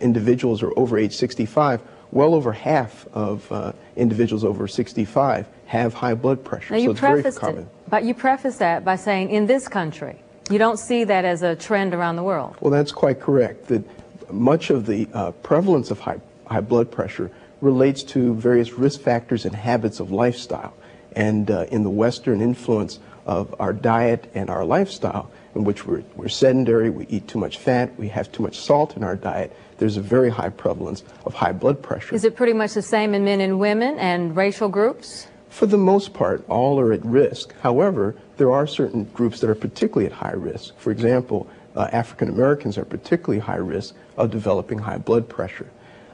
individuals 0.00 0.62
are 0.62 0.72
over 0.76 0.98
age 0.98 1.14
65, 1.14 1.80
well 2.12 2.34
over 2.34 2.52
half 2.52 3.06
of 3.12 3.50
uh, 3.52 3.72
individuals 3.96 4.44
over 4.44 4.66
65 4.66 5.46
have 5.66 5.94
high 5.94 6.14
blood 6.14 6.44
pressure. 6.44 6.74
Now 6.74 6.80
you 6.80 6.86
so 6.86 6.90
it's 6.90 7.00
very 7.00 7.22
common. 7.32 7.62
It, 7.62 7.68
but 7.88 8.04
you 8.04 8.14
preface 8.14 8.56
that 8.58 8.84
by 8.84 8.96
saying 8.96 9.30
in 9.30 9.46
this 9.46 9.68
country, 9.68 10.20
you 10.50 10.58
don't 10.58 10.78
see 10.78 11.04
that 11.04 11.24
as 11.24 11.42
a 11.42 11.54
trend 11.54 11.94
around 11.94 12.16
the 12.16 12.24
world. 12.24 12.56
Well, 12.60 12.72
that's 12.72 12.92
quite 12.92 13.20
correct. 13.20 13.68
That 13.68 13.84
much 14.32 14.70
of 14.70 14.86
the 14.86 15.08
uh, 15.12 15.30
prevalence 15.30 15.90
of 15.90 16.00
high, 16.00 16.20
high 16.46 16.60
blood 16.60 16.90
pressure 16.90 17.30
relates 17.60 18.02
to 18.02 18.34
various 18.34 18.72
risk 18.72 19.00
factors 19.00 19.44
and 19.44 19.54
habits 19.54 20.00
of 20.00 20.10
lifestyle. 20.10 20.74
And 21.12 21.50
uh, 21.50 21.66
in 21.70 21.82
the 21.82 21.90
Western 21.90 22.40
influence 22.40 22.98
of 23.26 23.54
our 23.60 23.72
diet 23.72 24.30
and 24.34 24.50
our 24.50 24.64
lifestyle, 24.64 25.30
in 25.54 25.64
which 25.64 25.86
we're, 25.86 26.02
we're 26.16 26.28
sedentary, 26.28 26.90
we 26.90 27.06
eat 27.08 27.26
too 27.28 27.38
much 27.38 27.58
fat, 27.58 27.98
we 27.98 28.08
have 28.08 28.30
too 28.32 28.42
much 28.42 28.58
salt 28.58 28.96
in 28.96 29.02
our 29.02 29.16
diet, 29.16 29.54
there's 29.78 29.96
a 29.96 30.02
very 30.02 30.30
high 30.30 30.50
prevalence 30.50 31.02
of 31.24 31.34
high 31.34 31.52
blood 31.52 31.82
pressure. 31.82 32.14
Is 32.14 32.24
it 32.24 32.36
pretty 32.36 32.52
much 32.52 32.74
the 32.74 32.82
same 32.82 33.14
in 33.14 33.24
men 33.24 33.40
and 33.40 33.58
women 33.58 33.98
and 33.98 34.36
racial 34.36 34.68
groups? 34.68 35.26
For 35.48 35.66
the 35.66 35.78
most 35.78 36.14
part, 36.14 36.48
all 36.48 36.78
are 36.78 36.92
at 36.92 37.04
risk. 37.04 37.54
However, 37.60 38.14
there 38.36 38.52
are 38.52 38.66
certain 38.66 39.04
groups 39.04 39.40
that 39.40 39.50
are 39.50 39.54
particularly 39.54 40.06
at 40.06 40.12
high 40.12 40.32
risk. 40.32 40.78
For 40.78 40.92
example, 40.92 41.48
uh, 41.74 41.88
African 41.92 42.28
Americans 42.28 42.78
are 42.78 42.84
particularly 42.84 43.40
high 43.40 43.56
risk 43.56 43.94
of 44.16 44.30
developing 44.30 44.78
high 44.78 44.98
blood 44.98 45.28
pressure. 45.28 45.70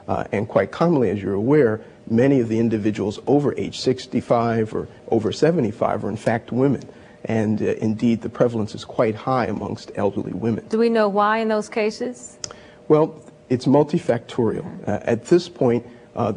Uh, 0.07 0.23
and 0.31 0.47
quite 0.47 0.71
commonly, 0.71 1.09
as 1.09 1.21
you're 1.21 1.33
aware, 1.33 1.81
many 2.09 2.39
of 2.39 2.47
the 2.47 2.59
individuals 2.59 3.19
over 3.27 3.53
age 3.57 3.79
65 3.79 4.73
or 4.73 4.87
over 5.09 5.31
75 5.31 6.05
are 6.05 6.09
in 6.09 6.15
fact 6.15 6.51
women. 6.51 6.87
And 7.27 7.61
uh, 7.61 7.73
indeed, 7.81 8.21
the 8.21 8.29
prevalence 8.29 8.73
is 8.73 8.85
quite 8.85 9.15
high 9.15 9.47
amongst 9.47 9.91
elderly 9.95 10.33
women. 10.33 10.65
Do 10.69 10.77
we 10.77 10.89
know 10.89 11.09
why 11.09 11.39
in 11.39 11.49
those 11.49 11.69
cases? 11.69 12.39
Well, 12.87 13.21
it's 13.49 13.65
multifactorial. 13.65 14.87
Uh, 14.87 14.99
at 15.03 15.25
this 15.25 15.49
point, 15.49 15.85
uh, 16.15 16.33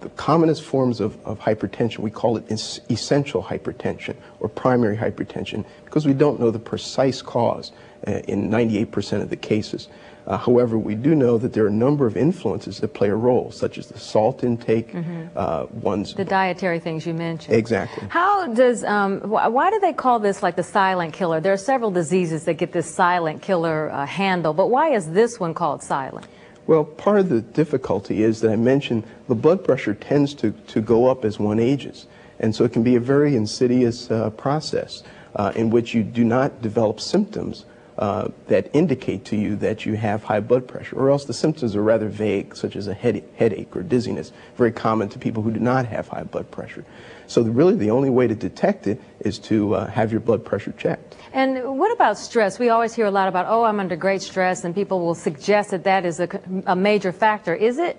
the 0.00 0.08
commonest 0.10 0.62
forms 0.62 1.00
of, 1.00 1.18
of, 1.26 1.38
hypertension, 1.40 1.98
we 1.98 2.10
call 2.10 2.38
it 2.38 2.50
essential 2.50 3.42
hypertension 3.42 4.16
or 4.40 4.48
primary 4.48 4.96
hypertension 4.96 5.64
because 5.84 6.06
we 6.06 6.14
don't 6.14 6.40
know 6.40 6.50
the 6.50 6.58
precise 6.58 7.20
cause 7.20 7.72
uh, 8.06 8.12
in 8.26 8.48
98% 8.48 9.20
of 9.20 9.28
the 9.28 9.36
cases. 9.36 9.88
Uh, 10.26 10.36
however, 10.36 10.78
we 10.78 10.94
do 10.94 11.14
know 11.14 11.38
that 11.38 11.52
there 11.52 11.64
are 11.64 11.68
a 11.68 11.72
number 11.72 12.06
of 12.06 12.16
influences 12.16 12.78
that 12.80 12.94
play 12.94 13.08
a 13.08 13.14
role, 13.14 13.50
such 13.50 13.78
as 13.78 13.86
the 13.86 13.98
salt 13.98 14.44
intake, 14.44 14.92
mm-hmm. 14.92 15.26
uh, 15.36 15.66
one's 15.72 16.14
the 16.14 16.24
dietary 16.24 16.78
things 16.78 17.06
you 17.06 17.14
mentioned. 17.14 17.56
Exactly. 17.56 18.06
How 18.08 18.46
does 18.52 18.84
um, 18.84 19.20
wh- 19.20 19.52
why 19.52 19.70
do 19.70 19.80
they 19.80 19.92
call 19.92 20.18
this 20.18 20.42
like 20.42 20.56
the 20.56 20.62
silent 20.62 21.14
killer? 21.14 21.40
There 21.40 21.52
are 21.52 21.56
several 21.56 21.90
diseases 21.90 22.44
that 22.44 22.54
get 22.54 22.72
this 22.72 22.92
silent 22.92 23.42
killer 23.42 23.90
uh, 23.90 24.06
handle, 24.06 24.52
but 24.52 24.68
why 24.68 24.92
is 24.92 25.10
this 25.10 25.40
one 25.40 25.54
called 25.54 25.82
silent? 25.82 26.26
Well, 26.66 26.84
part 26.84 27.18
of 27.18 27.28
the 27.28 27.40
difficulty 27.40 28.22
is 28.22 28.40
that 28.42 28.52
I 28.52 28.56
mentioned 28.56 29.04
the 29.26 29.34
blood 29.34 29.64
pressure 29.64 29.94
tends 29.94 30.34
to, 30.34 30.52
to 30.68 30.80
go 30.80 31.06
up 31.06 31.24
as 31.24 31.38
one 31.38 31.58
ages. 31.58 32.06
And 32.38 32.54
so 32.54 32.64
it 32.64 32.72
can 32.72 32.82
be 32.82 32.96
a 32.96 33.00
very 33.00 33.34
insidious 33.36 34.10
uh, 34.10 34.30
process 34.30 35.02
uh, 35.34 35.52
in 35.56 35.70
which 35.70 35.94
you 35.94 36.02
do 36.02 36.24
not 36.24 36.62
develop 36.62 37.00
symptoms 37.00 37.64
uh, 38.00 38.28
that 38.48 38.70
indicate 38.72 39.26
to 39.26 39.36
you 39.36 39.54
that 39.56 39.84
you 39.84 39.94
have 39.94 40.24
high 40.24 40.40
blood 40.40 40.66
pressure, 40.66 40.96
or 40.96 41.10
else 41.10 41.26
the 41.26 41.34
symptoms 41.34 41.76
are 41.76 41.82
rather 41.82 42.08
vague, 42.08 42.56
such 42.56 42.74
as 42.74 42.86
a 42.86 42.94
head, 42.94 43.22
headache 43.36 43.76
or 43.76 43.82
dizziness, 43.82 44.32
very 44.56 44.72
common 44.72 45.08
to 45.10 45.18
people 45.18 45.42
who 45.42 45.50
do 45.50 45.60
not 45.60 45.84
have 45.84 46.08
high 46.08 46.22
blood 46.22 46.50
pressure. 46.50 46.84
So 47.26 47.42
really 47.42 47.76
the 47.76 47.90
only 47.90 48.10
way 48.10 48.26
to 48.26 48.34
detect 48.34 48.86
it 48.86 49.00
is 49.20 49.38
to 49.40 49.74
uh, 49.74 49.86
have 49.86 50.10
your 50.10 50.20
blood 50.20 50.44
pressure 50.44 50.72
checked. 50.72 51.16
And 51.32 51.78
what 51.78 51.92
about 51.92 52.18
stress? 52.18 52.58
We 52.58 52.70
always 52.70 52.94
hear 52.94 53.06
a 53.06 53.10
lot 53.10 53.28
about, 53.28 53.46
oh, 53.46 53.64
I'm 53.64 53.78
under 53.78 53.96
great 53.96 54.22
stress, 54.22 54.64
and 54.64 54.74
people 54.74 55.00
will 55.00 55.14
suggest 55.14 55.70
that 55.70 55.84
that 55.84 56.06
is 56.06 56.20
a, 56.20 56.28
a 56.66 56.74
major 56.74 57.12
factor. 57.12 57.54
Is 57.54 57.78
it? 57.78 57.96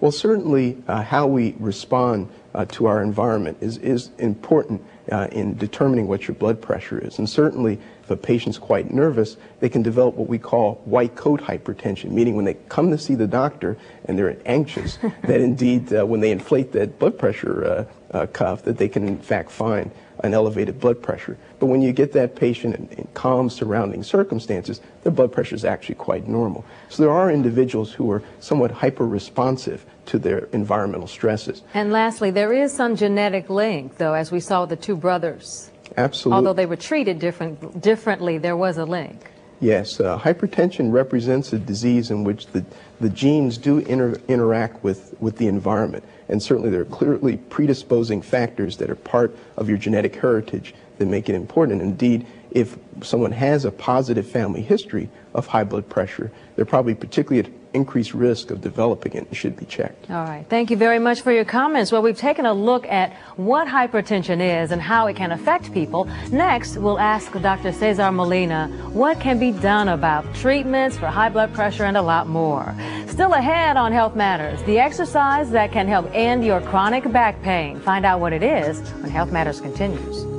Well, 0.00 0.12
certainly 0.12 0.76
uh, 0.86 1.02
how 1.02 1.26
we 1.26 1.56
respond 1.58 2.28
uh, 2.54 2.64
to 2.66 2.86
our 2.86 3.02
environment 3.02 3.58
is, 3.60 3.78
is 3.78 4.10
important 4.18 4.82
uh, 5.10 5.28
in 5.32 5.56
determining 5.56 6.06
what 6.06 6.28
your 6.28 6.34
blood 6.34 6.60
pressure 6.60 6.98
is. 6.98 7.18
And 7.18 7.28
certainly, 7.28 7.80
if 8.02 8.10
a 8.10 8.16
patient's 8.16 8.58
quite 8.58 8.92
nervous, 8.92 9.36
they 9.60 9.68
can 9.68 9.82
develop 9.82 10.14
what 10.14 10.28
we 10.28 10.38
call 10.38 10.80
white 10.84 11.16
coat 11.16 11.40
hypertension, 11.40 12.10
meaning 12.10 12.36
when 12.36 12.44
they 12.44 12.54
come 12.68 12.90
to 12.90 12.98
see 12.98 13.14
the 13.14 13.26
doctor 13.26 13.76
and 14.04 14.18
they're 14.18 14.36
anxious, 14.46 14.96
that 15.22 15.40
indeed, 15.40 15.92
uh, 15.92 16.06
when 16.06 16.20
they 16.20 16.30
inflate 16.30 16.72
that 16.72 16.98
blood 16.98 17.18
pressure 17.18 17.64
uh, 18.12 18.16
uh, 18.16 18.26
cuff, 18.26 18.62
that 18.64 18.78
they 18.78 18.88
can 18.88 19.06
in 19.06 19.18
fact 19.18 19.50
find 19.50 19.90
an 20.20 20.34
elevated 20.34 20.80
blood 20.80 21.02
pressure. 21.02 21.36
But 21.58 21.66
when 21.66 21.82
you 21.82 21.92
get 21.92 22.12
that 22.12 22.36
patient 22.36 22.74
in, 22.74 22.88
in, 22.98 23.08
calm 23.14 23.50
surrounding 23.50 24.02
circumstances, 24.02 24.80
their 25.02 25.12
blood 25.12 25.32
pressure 25.32 25.54
is 25.54 25.64
actually 25.64 25.94
quite 25.96 26.26
normal. 26.26 26.64
So 26.88 27.02
there 27.02 27.12
are 27.12 27.30
individuals 27.30 27.92
who 27.92 28.10
are 28.10 28.22
somewhat 28.40 28.70
hyper 28.70 29.06
responsive 29.06 29.84
to 30.06 30.18
their 30.18 30.48
environmental 30.52 31.06
stresses. 31.06 31.62
And 31.74 31.92
lastly, 31.92 32.30
there 32.30 32.52
is 32.52 32.72
some 32.72 32.96
genetic 32.96 33.48
link, 33.48 33.98
though, 33.98 34.14
as 34.14 34.32
we 34.32 34.40
saw 34.40 34.62
with 34.62 34.70
the 34.70 34.76
two 34.76 34.96
brothers. 34.96 35.70
Absolutely. 35.96 36.36
Although 36.36 36.52
they 36.54 36.66
were 36.66 36.76
treated 36.76 37.18
different, 37.18 37.80
differently, 37.80 38.38
there 38.38 38.56
was 38.56 38.78
a 38.78 38.84
link. 38.84 39.30
Yes, 39.60 39.98
uh, 39.98 40.18
hypertension 40.18 40.92
represents 40.92 41.52
a 41.52 41.58
disease 41.58 42.12
in 42.12 42.22
which 42.22 42.46
the, 42.48 42.64
the 43.00 43.10
genes 43.10 43.58
do 43.58 43.78
inter 43.78 44.16
interact 44.28 44.84
with, 44.84 45.16
with 45.20 45.36
the 45.38 45.48
environment. 45.48 46.04
And 46.28 46.40
certainly 46.40 46.70
there 46.70 46.82
are 46.82 46.84
clearly 46.84 47.38
predisposing 47.38 48.22
factors 48.22 48.76
that 48.76 48.88
are 48.88 48.94
part 48.94 49.36
of 49.56 49.68
your 49.68 49.78
genetic 49.78 50.14
heritage 50.14 50.74
that 50.98 51.06
make 51.06 51.28
it 51.28 51.34
important. 51.34 51.82
Indeed, 51.82 52.24
if 52.52 52.78
someone 53.02 53.32
has 53.32 53.64
a 53.64 53.72
positive 53.72 54.28
family 54.28 54.62
history 54.62 55.10
of 55.34 55.48
high 55.48 55.64
blood 55.64 55.88
pressure, 55.88 56.30
they're 56.54 56.64
probably 56.64 56.94
particularly 56.94 57.48
at 57.48 57.57
increased 57.74 58.14
risk 58.14 58.50
of 58.50 58.60
developing 58.60 59.12
it 59.12 59.34
should 59.34 59.56
be 59.56 59.64
checked. 59.64 60.10
All 60.10 60.24
right. 60.24 60.44
Thank 60.48 60.70
you 60.70 60.76
very 60.76 60.98
much 60.98 61.20
for 61.20 61.32
your 61.32 61.44
comments. 61.44 61.92
Well, 61.92 62.02
we've 62.02 62.16
taken 62.16 62.46
a 62.46 62.52
look 62.52 62.86
at 62.86 63.12
what 63.36 63.68
hypertension 63.68 64.40
is 64.40 64.72
and 64.72 64.80
how 64.80 65.06
it 65.06 65.16
can 65.16 65.32
affect 65.32 65.72
people. 65.72 66.06
Next, 66.30 66.76
we'll 66.76 66.98
ask 66.98 67.32
Dr. 67.32 67.72
Cesar 67.72 68.10
Molina 68.12 68.68
what 68.92 69.20
can 69.20 69.38
be 69.38 69.52
done 69.52 69.88
about 69.88 70.34
treatments 70.34 70.96
for 70.96 71.06
high 71.06 71.28
blood 71.28 71.52
pressure 71.54 71.84
and 71.84 71.96
a 71.96 72.02
lot 72.02 72.28
more. 72.28 72.74
Still 73.06 73.32
ahead 73.32 73.76
on 73.76 73.92
Health 73.92 74.14
Matters, 74.14 74.62
the 74.64 74.78
exercise 74.78 75.50
that 75.50 75.72
can 75.72 75.88
help 75.88 76.08
end 76.12 76.44
your 76.44 76.60
chronic 76.60 77.10
back 77.12 77.40
pain. 77.42 77.80
Find 77.80 78.06
out 78.06 78.20
what 78.20 78.32
it 78.32 78.42
is 78.42 78.80
when 78.94 79.10
Health 79.10 79.32
Matters 79.32 79.60
continues. 79.60 80.37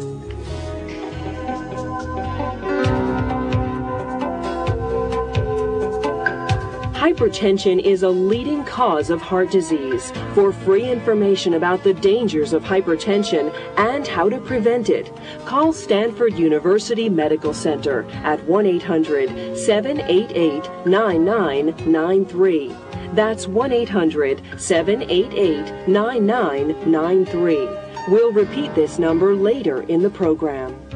Hypertension 7.10 7.82
is 7.82 8.04
a 8.04 8.10
leading 8.10 8.64
cause 8.66 9.10
of 9.10 9.20
heart 9.20 9.50
disease. 9.50 10.12
For 10.36 10.54
free 10.54 10.92
information 10.92 11.56
about 11.56 11.84
the 11.84 11.96
dangers 11.96 12.54
of 12.54 12.62
hypertension 12.62 13.52
and 13.78 14.08
how 14.08 14.30
to 14.30 14.40
prevent 14.40 14.92
it, 14.92 15.12
call 15.44 15.74
Stanford 15.74 16.38
University 16.38 17.10
Medical 17.10 17.52
Center 17.52 18.08
at 18.24 18.44
1 18.44 18.68
800 18.68 19.58
788 19.58 20.70
9993. 20.86 22.76
That's 23.14 23.48
1 23.48 23.72
800 23.72 24.44
788 24.62 25.88
9993. 25.88 27.70
We'll 28.08 28.34
repeat 28.34 28.76
this 28.76 29.00
number 29.00 29.34
later 29.34 29.82
in 29.82 30.04
the 30.04 30.12
program. 30.12 30.89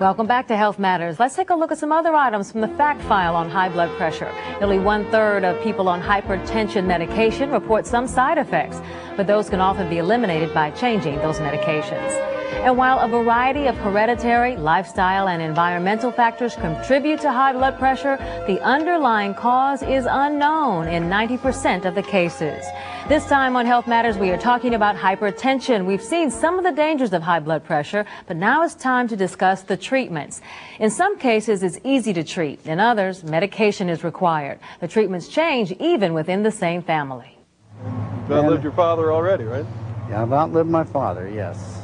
Welcome 0.00 0.28
back 0.28 0.46
to 0.46 0.56
Health 0.56 0.78
Matters. 0.78 1.18
Let's 1.18 1.34
take 1.34 1.50
a 1.50 1.56
look 1.56 1.72
at 1.72 1.78
some 1.78 1.90
other 1.90 2.14
items 2.14 2.52
from 2.52 2.60
the 2.60 2.68
fact 2.68 3.02
file 3.02 3.34
on 3.34 3.50
high 3.50 3.68
blood 3.68 3.90
pressure. 3.96 4.32
Nearly 4.60 4.78
one 4.78 5.10
third 5.10 5.42
of 5.42 5.60
people 5.60 5.88
on 5.88 6.00
hypertension 6.00 6.86
medication 6.86 7.50
report 7.50 7.84
some 7.84 8.06
side 8.06 8.38
effects, 8.38 8.80
but 9.16 9.26
those 9.26 9.50
can 9.50 9.60
often 9.60 9.90
be 9.90 9.98
eliminated 9.98 10.54
by 10.54 10.70
changing 10.70 11.16
those 11.16 11.40
medications. 11.40 12.37
And 12.60 12.76
while 12.76 12.98
a 12.98 13.06
variety 13.06 13.66
of 13.66 13.76
hereditary, 13.76 14.56
lifestyle, 14.56 15.28
and 15.28 15.40
environmental 15.40 16.10
factors 16.10 16.56
contribute 16.56 17.20
to 17.20 17.30
high 17.30 17.52
blood 17.52 17.78
pressure, 17.78 18.16
the 18.48 18.60
underlying 18.62 19.32
cause 19.34 19.82
is 19.82 20.06
unknown 20.10 20.88
in 20.88 21.04
90% 21.04 21.84
of 21.84 21.94
the 21.94 22.02
cases. 22.02 22.66
This 23.08 23.24
time 23.26 23.54
on 23.54 23.64
Health 23.64 23.86
Matters, 23.86 24.18
we 24.18 24.30
are 24.30 24.36
talking 24.36 24.74
about 24.74 24.96
hypertension. 24.96 25.86
We've 25.86 26.02
seen 26.02 26.32
some 26.32 26.58
of 26.58 26.64
the 26.64 26.72
dangers 26.72 27.12
of 27.12 27.22
high 27.22 27.38
blood 27.38 27.64
pressure, 27.64 28.04
but 28.26 28.36
now 28.36 28.64
it's 28.64 28.74
time 28.74 29.06
to 29.08 29.16
discuss 29.16 29.62
the 29.62 29.76
treatments. 29.76 30.40
In 30.80 30.90
some 30.90 31.16
cases, 31.16 31.62
it's 31.62 31.78
easy 31.84 32.12
to 32.12 32.24
treat. 32.24 32.66
In 32.66 32.80
others, 32.80 33.22
medication 33.22 33.88
is 33.88 34.02
required. 34.02 34.58
The 34.80 34.88
treatments 34.88 35.28
change 35.28 35.72
even 35.78 36.12
within 36.12 36.42
the 36.42 36.50
same 36.50 36.82
family. 36.82 37.38
You've 37.84 38.32
outlived 38.32 38.64
your 38.64 38.72
father 38.72 39.12
already, 39.12 39.44
right? 39.44 39.64
Yeah, 40.10 40.22
I've 40.22 40.32
outlived 40.32 40.68
my 40.68 40.84
father, 40.84 41.28
yes. 41.28 41.77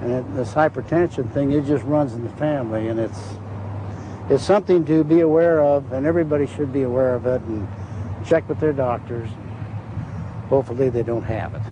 And 0.00 0.12
it, 0.12 0.34
this 0.34 0.52
hypertension 0.54 1.32
thing, 1.32 1.52
it 1.52 1.66
just 1.66 1.84
runs 1.84 2.14
in 2.14 2.24
the 2.24 2.30
family, 2.30 2.88
and 2.88 2.98
it's 2.98 3.20
it's 4.30 4.44
something 4.44 4.84
to 4.86 5.02
be 5.02 5.20
aware 5.20 5.60
of, 5.62 5.92
and 5.92 6.06
everybody 6.06 6.46
should 6.46 6.72
be 6.72 6.82
aware 6.82 7.14
of 7.14 7.26
it 7.26 7.42
and 7.42 7.68
check 8.24 8.48
with 8.48 8.60
their 8.60 8.72
doctors. 8.72 9.28
Hopefully, 10.48 10.88
they 10.88 11.02
don't 11.02 11.24
have 11.24 11.54
it. 11.54 11.62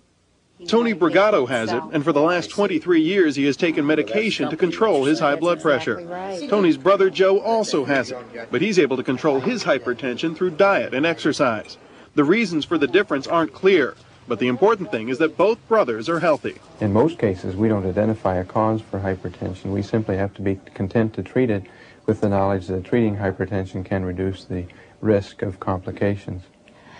Tony 0.66 0.92
Brigado 0.92 1.46
has 1.46 1.72
it, 1.72 1.82
and 1.92 2.02
for 2.02 2.12
the 2.12 2.20
last 2.20 2.50
23 2.50 3.00
years 3.00 3.36
he 3.36 3.44
has 3.44 3.56
taken 3.56 3.86
medication 3.86 4.50
to 4.50 4.56
control 4.56 5.04
his 5.04 5.20
high 5.20 5.36
blood 5.36 5.62
pressure. 5.62 6.00
Tony's 6.48 6.76
brother 6.76 7.10
Joe 7.10 7.38
also 7.38 7.84
has 7.84 8.10
it, 8.10 8.18
but 8.50 8.60
he's 8.60 8.78
able 8.78 8.96
to 8.96 9.04
control 9.04 9.38
his 9.38 9.62
hypertension 9.62 10.36
through 10.36 10.50
diet 10.50 10.94
and 10.94 11.06
exercise. 11.06 11.78
The 12.16 12.24
reasons 12.24 12.64
for 12.64 12.76
the 12.76 12.88
difference 12.88 13.28
aren't 13.28 13.52
clear, 13.52 13.94
but 14.28 14.38
the 14.38 14.46
important 14.46 14.90
thing 14.90 15.08
is 15.08 15.18
that 15.18 15.36
both 15.36 15.58
brothers 15.68 16.08
are 16.08 16.20
healthy. 16.20 16.56
In 16.80 16.92
most 16.92 17.18
cases, 17.18 17.56
we 17.56 17.68
don't 17.68 17.86
identify 17.86 18.36
a 18.36 18.44
cause 18.44 18.82
for 18.82 19.00
hypertension. 19.00 19.72
We 19.72 19.82
simply 19.82 20.16
have 20.16 20.34
to 20.34 20.42
be 20.42 20.60
content 20.74 21.14
to 21.14 21.22
treat 21.22 21.50
it 21.50 21.64
with 22.06 22.20
the 22.20 22.28
knowledge 22.28 22.66
that 22.66 22.84
treating 22.84 23.16
hypertension 23.16 23.84
can 23.84 24.04
reduce 24.04 24.44
the 24.44 24.66
risk 25.00 25.42
of 25.42 25.58
complications. 25.60 26.42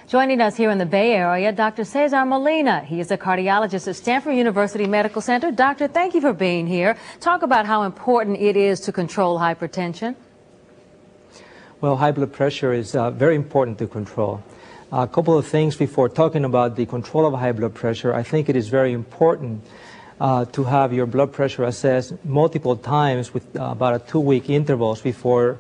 Joining 0.09 0.41
us 0.41 0.57
here 0.57 0.71
in 0.71 0.79
the 0.79 0.87
Bay 0.87 1.13
Area, 1.13 1.53
Dr. 1.53 1.85
Cesar 1.85 2.25
Molina. 2.25 2.81
He 2.81 2.99
is 2.99 3.11
a 3.11 3.19
cardiologist 3.19 3.89
at 3.89 3.97
Stanford 3.97 4.37
University 4.37 4.87
Medical 4.87 5.21
Center. 5.21 5.51
Doctor, 5.51 5.87
thank 5.87 6.15
you 6.15 6.23
for 6.23 6.33
being 6.33 6.67
here. 6.67 6.97
Talk 7.21 7.43
about 7.43 7.67
how 7.67 7.83
important 7.83 8.39
it 8.41 8.57
is 8.57 8.81
to 8.81 8.93
control 8.93 9.39
hypertension. 9.39 10.17
Well, 11.83 11.97
high 11.97 12.13
blood 12.13 12.33
pressure 12.33 12.73
is 12.73 12.97
uh, 12.97 13.11
very 13.11 13.37
important 13.37 13.79
to 13.81 13.87
control. 13.87 14.43
A 14.91 15.07
couple 15.07 15.37
of 15.37 15.47
things 15.47 15.77
before 15.77 16.09
talking 16.09 16.45
about 16.45 16.77
the 16.77 16.87
control 16.87 17.27
of 17.27 17.39
high 17.39 17.53
blood 17.53 17.75
pressure. 17.75 18.15
I 18.15 18.23
think 18.23 18.49
it 18.49 18.57
is 18.57 18.69
very 18.69 18.93
important 18.93 19.63
uh, 20.21 20.47
to 20.47 20.65
have 20.65 20.93
your 20.93 21.07
blood 21.07 21.33
pressure 21.33 21.65
assessed 21.65 22.15
multiple 22.25 22.77
times 22.77 23.35
with 23.35 23.45
uh, 23.55 23.65
about 23.65 23.95
a 23.95 23.99
two-week 23.99 24.49
intervals 24.49 25.03
before 25.03 25.59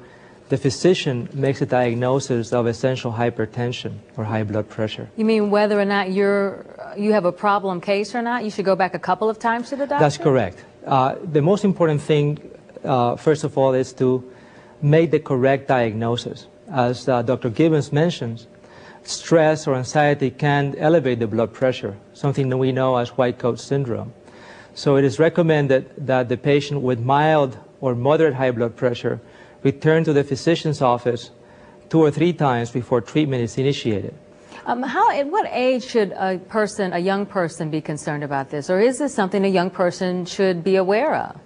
the 0.48 0.56
physician 0.56 1.28
makes 1.34 1.60
a 1.60 1.66
diagnosis 1.66 2.52
of 2.52 2.66
essential 2.66 3.12
hypertension 3.12 3.98
or 4.16 4.24
high 4.24 4.42
blood 4.44 4.68
pressure. 4.68 5.10
You 5.16 5.24
mean 5.24 5.50
whether 5.50 5.78
or 5.78 5.84
not 5.84 6.10
you're 6.10 6.64
you 6.96 7.12
have 7.12 7.26
a 7.26 7.32
problem 7.32 7.80
case 7.80 8.14
or 8.14 8.22
not? 8.22 8.44
You 8.44 8.50
should 8.50 8.64
go 8.64 8.74
back 8.74 8.94
a 8.94 8.98
couple 8.98 9.28
of 9.28 9.38
times 9.38 9.68
to 9.70 9.76
the 9.76 9.86
doctor. 9.86 10.02
That's 10.02 10.16
correct. 10.16 10.64
Uh, 10.86 11.16
the 11.22 11.42
most 11.42 11.64
important 11.64 12.00
thing, 12.00 12.38
uh, 12.82 13.16
first 13.16 13.44
of 13.44 13.58
all, 13.58 13.74
is 13.74 13.92
to 13.94 14.24
make 14.80 15.10
the 15.10 15.20
correct 15.20 15.68
diagnosis. 15.68 16.46
As 16.70 17.08
uh, 17.08 17.22
Dr. 17.22 17.50
Gibbons 17.50 17.92
mentions, 17.92 18.46
stress 19.02 19.66
or 19.66 19.74
anxiety 19.74 20.30
can 20.30 20.74
elevate 20.76 21.18
the 21.18 21.26
blood 21.26 21.52
pressure, 21.52 21.96
something 22.12 22.48
that 22.48 22.56
we 22.56 22.72
know 22.72 22.96
as 22.96 23.10
white 23.10 23.38
coat 23.38 23.58
syndrome. 23.58 24.12
So 24.74 24.96
it 24.96 25.04
is 25.04 25.18
recommended 25.18 25.90
that 26.06 26.28
the 26.28 26.36
patient 26.36 26.82
with 26.82 27.00
mild 27.00 27.58
or 27.80 27.94
moderate 27.94 28.34
high 28.34 28.50
blood 28.50 28.76
pressure 28.76 29.20
return 29.62 30.04
to 30.04 30.12
the 30.12 30.22
physician's 30.22 30.80
office 30.80 31.30
two 31.88 32.00
or 32.00 32.10
three 32.10 32.32
times 32.32 32.70
before 32.70 33.00
treatment 33.00 33.42
is 33.42 33.58
initiated. 33.58 34.14
Um, 34.66 34.82
how, 34.82 35.10
at 35.10 35.26
what 35.26 35.48
age 35.50 35.86
should 35.86 36.12
a 36.12 36.38
person, 36.38 36.92
a 36.92 36.98
young 36.98 37.24
person, 37.24 37.70
be 37.70 37.80
concerned 37.80 38.22
about 38.22 38.50
this? 38.50 38.68
Or 38.68 38.80
is 38.80 38.98
this 38.98 39.14
something 39.14 39.44
a 39.44 39.48
young 39.48 39.70
person 39.70 40.26
should 40.26 40.62
be 40.62 40.76
aware 40.76 41.14
of? 41.14 41.40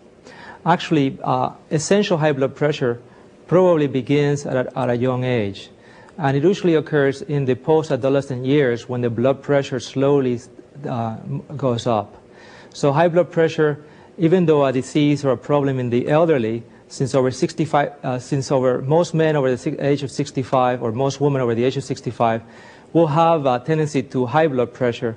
Actually, 0.67 1.19
uh, 1.23 1.53
essential 1.71 2.19
high 2.19 2.33
blood 2.33 2.57
pressure 2.57 3.01
probably 3.47 3.87
begins 3.87 4.45
at 4.45 4.67
a, 4.67 4.79
at 4.79 4.91
a 4.91 4.97
young 4.97 5.25
age. 5.25 5.71
And 6.23 6.37
it 6.37 6.45
usually 6.45 6.77
occurs 6.77 7.21
in 7.23 7.47
the 7.47 7.57
post-adolescent 7.57 8.47
years 8.47 8.89
when 8.89 9.01
the 9.01 9.11
blood 9.11 9.43
pressure 9.43 9.81
slowly 9.81 10.41
uh, 10.89 11.17
goes 11.57 11.89
up. 11.89 12.15
So 12.73 12.93
high 12.93 13.09
blood 13.09 13.33
pressure, 13.33 13.85
even 14.17 14.47
though 14.47 14.65
a 14.65 14.73
disease 14.73 15.25
or 15.25 15.33
a 15.33 15.37
problem 15.37 15.81
in 15.81 15.91
the 15.91 16.09
elderly, 16.09 16.63
since 16.87 17.17
over 17.17 17.33
65, 17.33 17.93
uh, 18.05 18.19
since 18.21 18.53
over 18.53 18.81
most 18.83 19.15
men 19.15 19.35
over 19.35 19.57
the 19.57 19.85
age 19.85 20.05
of 20.05 20.13
65 20.13 20.81
or 20.81 20.93
most 20.93 21.21
women 21.21 21.43
over 21.43 21.57
the 21.57 21.65
age 21.65 21.77
of 21.77 21.83
65 21.83 22.43
will 22.93 23.09
have 23.09 23.45
a 23.45 23.59
tendency 23.59 24.05
to 24.05 24.27
high 24.27 24.47
blood 24.47 24.73
pressure. 24.73 25.17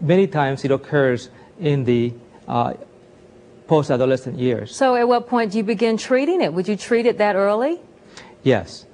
Many 0.00 0.26
times 0.26 0.64
it 0.64 0.72
occurs 0.72 1.30
in 1.60 1.84
the 1.84 2.12
uh, 2.48 2.74
post-adolescent 3.68 4.36
years. 4.36 4.74
So 4.74 4.96
at 4.96 5.06
what 5.06 5.28
point 5.28 5.52
do 5.52 5.58
you 5.58 5.64
begin 5.64 5.96
treating 5.96 6.42
it? 6.42 6.52
Would 6.52 6.66
you 6.66 6.74
treat 6.74 7.06
it 7.06 7.18
that 7.18 7.36
early? 7.36 7.78
Yes. 8.42 8.86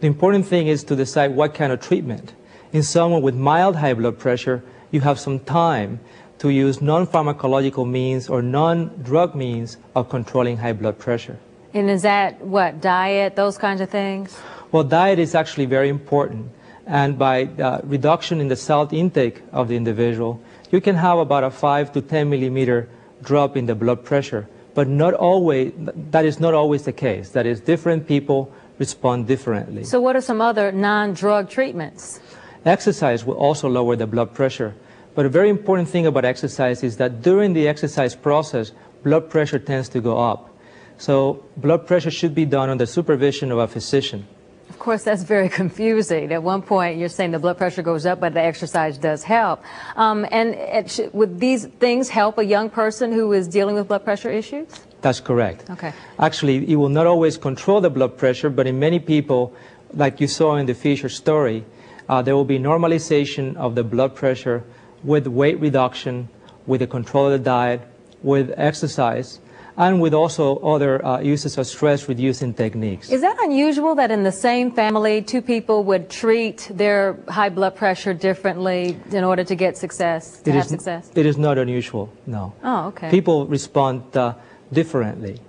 The 0.00 0.06
important 0.06 0.46
thing 0.46 0.66
is 0.66 0.84
to 0.84 0.96
decide 0.96 1.34
what 1.34 1.54
kind 1.54 1.72
of 1.72 1.80
treatment. 1.80 2.34
In 2.72 2.82
someone 2.82 3.22
with 3.22 3.34
mild 3.34 3.76
high 3.76 3.94
blood 3.94 4.18
pressure, 4.18 4.62
you 4.90 5.00
have 5.00 5.18
some 5.18 5.40
time 5.40 6.00
to 6.38 6.50
use 6.50 6.82
non-pharmacological 6.82 7.88
means 7.88 8.28
or 8.28 8.42
non-drug 8.42 9.34
means 9.34 9.76
of 9.94 10.08
controlling 10.08 10.58
high 10.58 10.72
blood 10.72 10.98
pressure. 10.98 11.38
And 11.72 11.90
is 11.90 12.02
that 12.02 12.40
what, 12.40 12.80
diet, 12.80 13.36
those 13.36 13.58
kinds 13.58 13.80
of 13.80 13.90
things? 13.90 14.36
Well, 14.70 14.84
diet 14.84 15.18
is 15.18 15.34
actually 15.34 15.66
very 15.66 15.88
important. 15.88 16.50
And 16.86 17.18
by 17.18 17.44
uh, 17.44 17.80
reduction 17.84 18.40
in 18.40 18.48
the 18.48 18.56
salt 18.56 18.92
intake 18.92 19.42
of 19.52 19.68
the 19.68 19.76
individual, 19.76 20.40
you 20.70 20.80
can 20.80 20.96
have 20.96 21.18
about 21.18 21.44
a 21.44 21.50
5 21.50 21.92
to 21.92 22.02
10 22.02 22.28
millimeter 22.28 22.88
drop 23.22 23.56
in 23.56 23.66
the 23.66 23.74
blood 23.74 24.04
pressure. 24.04 24.48
But 24.74 24.88
not 24.88 25.14
always, 25.14 25.72
that 26.10 26.24
is 26.24 26.40
not 26.40 26.52
always 26.52 26.82
the 26.82 26.92
case. 26.92 27.30
That 27.30 27.46
is, 27.46 27.60
different 27.60 28.06
people 28.06 28.52
respond 28.78 29.26
differently. 29.26 29.84
So 29.84 30.00
what 30.00 30.16
are 30.16 30.20
some 30.20 30.40
other 30.40 30.72
non-drug 30.72 31.48
treatments? 31.48 32.20
Exercise 32.64 33.24
will 33.24 33.36
also 33.36 33.68
lower 33.68 33.96
the 33.96 34.06
blood 34.06 34.34
pressure. 34.34 34.74
But 35.14 35.26
a 35.26 35.28
very 35.28 35.48
important 35.48 35.88
thing 35.88 36.06
about 36.06 36.24
exercise 36.24 36.82
is 36.82 36.96
that 36.96 37.22
during 37.22 37.52
the 37.52 37.68
exercise 37.68 38.16
process, 38.16 38.72
blood 39.02 39.30
pressure 39.30 39.58
tends 39.58 39.88
to 39.90 40.00
go 40.00 40.18
up. 40.18 40.50
So 40.98 41.44
blood 41.56 41.86
pressure 41.86 42.10
should 42.10 42.34
be 42.34 42.44
done 42.44 42.70
under 42.70 42.86
supervision 42.86 43.52
of 43.52 43.58
a 43.58 43.68
physician. 43.68 44.26
Of 44.68 44.78
course, 44.78 45.04
that's 45.04 45.22
very 45.22 45.48
confusing. 45.60 46.32
At 46.32 46.42
one 46.42 46.62
point, 46.62 46.98
you're 46.98 47.08
saying 47.08 47.30
the 47.32 47.38
blood 47.38 47.58
pressure 47.58 47.82
goes 47.82 48.06
up, 48.06 48.20
but 48.20 48.34
the 48.34 48.40
exercise 48.40 48.98
does 48.98 49.22
help. 49.22 49.62
Um, 49.96 50.26
and 50.30 50.90
should, 50.90 51.12
would 51.12 51.40
these 51.40 51.66
things 51.66 52.08
help 52.08 52.38
a 52.38 52.44
young 52.44 52.70
person 52.70 53.12
who 53.12 53.32
is 53.32 53.48
dealing 53.48 53.74
with 53.74 53.88
blood 53.88 54.04
pressure 54.04 54.30
issues? 54.30 54.68
That's 55.02 55.20
correct. 55.20 55.68
Okay. 55.70 55.92
Actually, 56.18 56.70
it 56.70 56.76
will 56.76 56.88
not 56.88 57.06
always 57.06 57.36
control 57.36 57.80
the 57.80 57.90
blood 57.90 58.16
pressure, 58.16 58.48
but 58.48 58.66
in 58.66 58.78
many 58.78 58.98
people, 58.98 59.54
like 59.92 60.20
you 60.20 60.26
saw 60.26 60.56
in 60.56 60.66
the 60.66 60.74
feature 60.74 61.08
story, 61.10 61.64
uh, 62.08 62.22
there 62.22 62.34
will 62.34 62.44
be 62.44 62.58
normalization 62.58 63.56
of 63.56 63.74
the 63.74 63.84
blood 63.84 64.14
pressure 64.14 64.64
with 65.02 65.26
weight 65.26 65.60
reduction, 65.60 66.28
with 66.66 66.80
the 66.80 66.86
control 66.86 67.26
of 67.26 67.32
the 67.32 67.38
diet, 67.38 67.82
with 68.22 68.52
exercise, 68.56 69.40
and 69.76 70.00
with 70.00 70.14
also 70.14 70.58
other 70.58 71.04
uh, 71.04 71.20
uses 71.20 71.58
of 71.58 71.66
stress 71.66 72.08
reducing 72.08 72.54
techniques. 72.54 73.10
Is 73.10 73.20
that 73.20 73.36
unusual 73.40 73.94
that 73.96 74.10
in 74.10 74.22
the 74.22 74.32
same 74.32 74.70
family, 74.70 75.22
two 75.22 75.42
people 75.42 75.84
would 75.84 76.08
treat 76.08 76.70
their 76.72 77.18
high 77.28 77.48
blood 77.48 77.74
pressure 77.74 78.14
differently 78.14 78.98
in 79.10 79.24
order 79.24 79.44
to 79.44 79.54
get 79.54 79.76
success, 79.76 80.40
to 80.42 80.50
it 80.50 80.54
have 80.54 80.64
is, 80.64 80.70
success? 80.70 81.10
It 81.14 81.26
is 81.26 81.36
not 81.36 81.58
unusual, 81.58 82.12
no. 82.26 82.52
Oh, 82.62 82.88
okay. 82.88 83.10
People 83.10 83.46
respond 83.46 84.16
uh, 84.16 84.34
differently. 84.72 85.40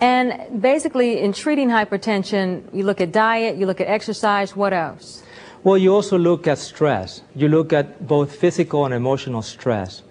And 0.00 0.60
basically, 0.60 1.20
in 1.20 1.32
treating 1.32 1.68
hypertension, 1.68 2.62
you 2.74 2.84
look 2.84 3.00
at 3.00 3.12
diet, 3.12 3.56
you 3.56 3.66
look 3.66 3.80
at 3.80 3.86
exercise, 3.86 4.54
what 4.54 4.72
else? 4.72 5.22
Well, 5.62 5.78
you 5.78 5.94
also 5.94 6.18
look 6.18 6.46
at 6.46 6.58
stress. 6.58 7.22
You 7.34 7.48
look 7.48 7.72
at 7.72 8.06
both 8.06 8.36
physical 8.36 8.84
and 8.84 8.92
emotional 8.92 9.40
stress. 9.40 10.02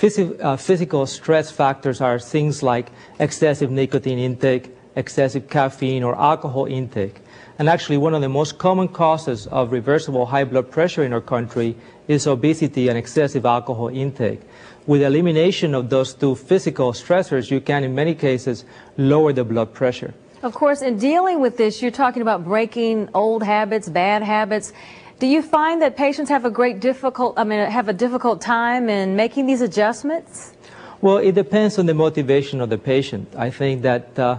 Physi 0.00 0.40
uh, 0.40 0.56
physical 0.56 1.04
stress 1.04 1.50
factors 1.50 2.00
are 2.00 2.18
things 2.18 2.62
like 2.62 2.88
excessive 3.18 3.70
nicotine 3.70 4.18
intake, 4.18 4.74
excessive 4.96 5.50
caffeine 5.50 6.02
or 6.02 6.18
alcohol 6.18 6.64
intake. 6.64 7.20
And 7.58 7.68
actually, 7.68 7.98
one 7.98 8.14
of 8.14 8.22
the 8.22 8.28
most 8.30 8.56
common 8.56 8.88
causes 8.88 9.46
of 9.48 9.72
reversible 9.72 10.24
high 10.24 10.44
blood 10.44 10.70
pressure 10.70 11.04
in 11.04 11.12
our 11.12 11.20
country 11.20 11.76
is 12.08 12.26
obesity 12.26 12.88
and 12.88 12.96
excessive 12.96 13.44
alcohol 13.44 13.88
intake. 13.88 14.40
With 14.86 15.02
elimination 15.02 15.74
of 15.74 15.90
those 15.90 16.14
two 16.14 16.34
physical 16.34 16.94
stressors, 16.94 17.50
you 17.50 17.60
can, 17.60 17.84
in 17.84 17.94
many 17.94 18.14
cases, 18.14 18.64
lower 18.96 19.34
the 19.34 19.44
blood 19.44 19.74
pressure. 19.74 20.14
Of 20.42 20.54
course, 20.54 20.80
in 20.80 20.96
dealing 20.96 21.40
with 21.40 21.58
this, 21.58 21.82
you're 21.82 21.90
talking 21.90 22.22
about 22.22 22.44
breaking 22.44 23.10
old 23.12 23.42
habits, 23.42 23.90
bad 23.90 24.22
habits. 24.22 24.72
Do 25.20 25.26
you 25.26 25.42
find 25.42 25.82
that 25.82 25.98
patients 25.98 26.30
have 26.30 26.46
a 26.46 26.50
great 26.50 26.80
difficult, 26.80 27.34
I 27.36 27.44
mean, 27.44 27.60
have 27.70 27.90
a 27.90 27.92
difficult 27.92 28.40
time 28.40 28.88
in 28.88 29.16
making 29.16 29.44
these 29.44 29.60
adjustments? 29.60 30.54
Well, 31.02 31.18
it 31.18 31.32
depends 31.34 31.78
on 31.78 31.84
the 31.84 31.92
motivation 31.92 32.62
of 32.62 32.70
the 32.70 32.78
patient. 32.78 33.28
I 33.36 33.50
think 33.50 33.82
that 33.82 34.18
uh, 34.18 34.38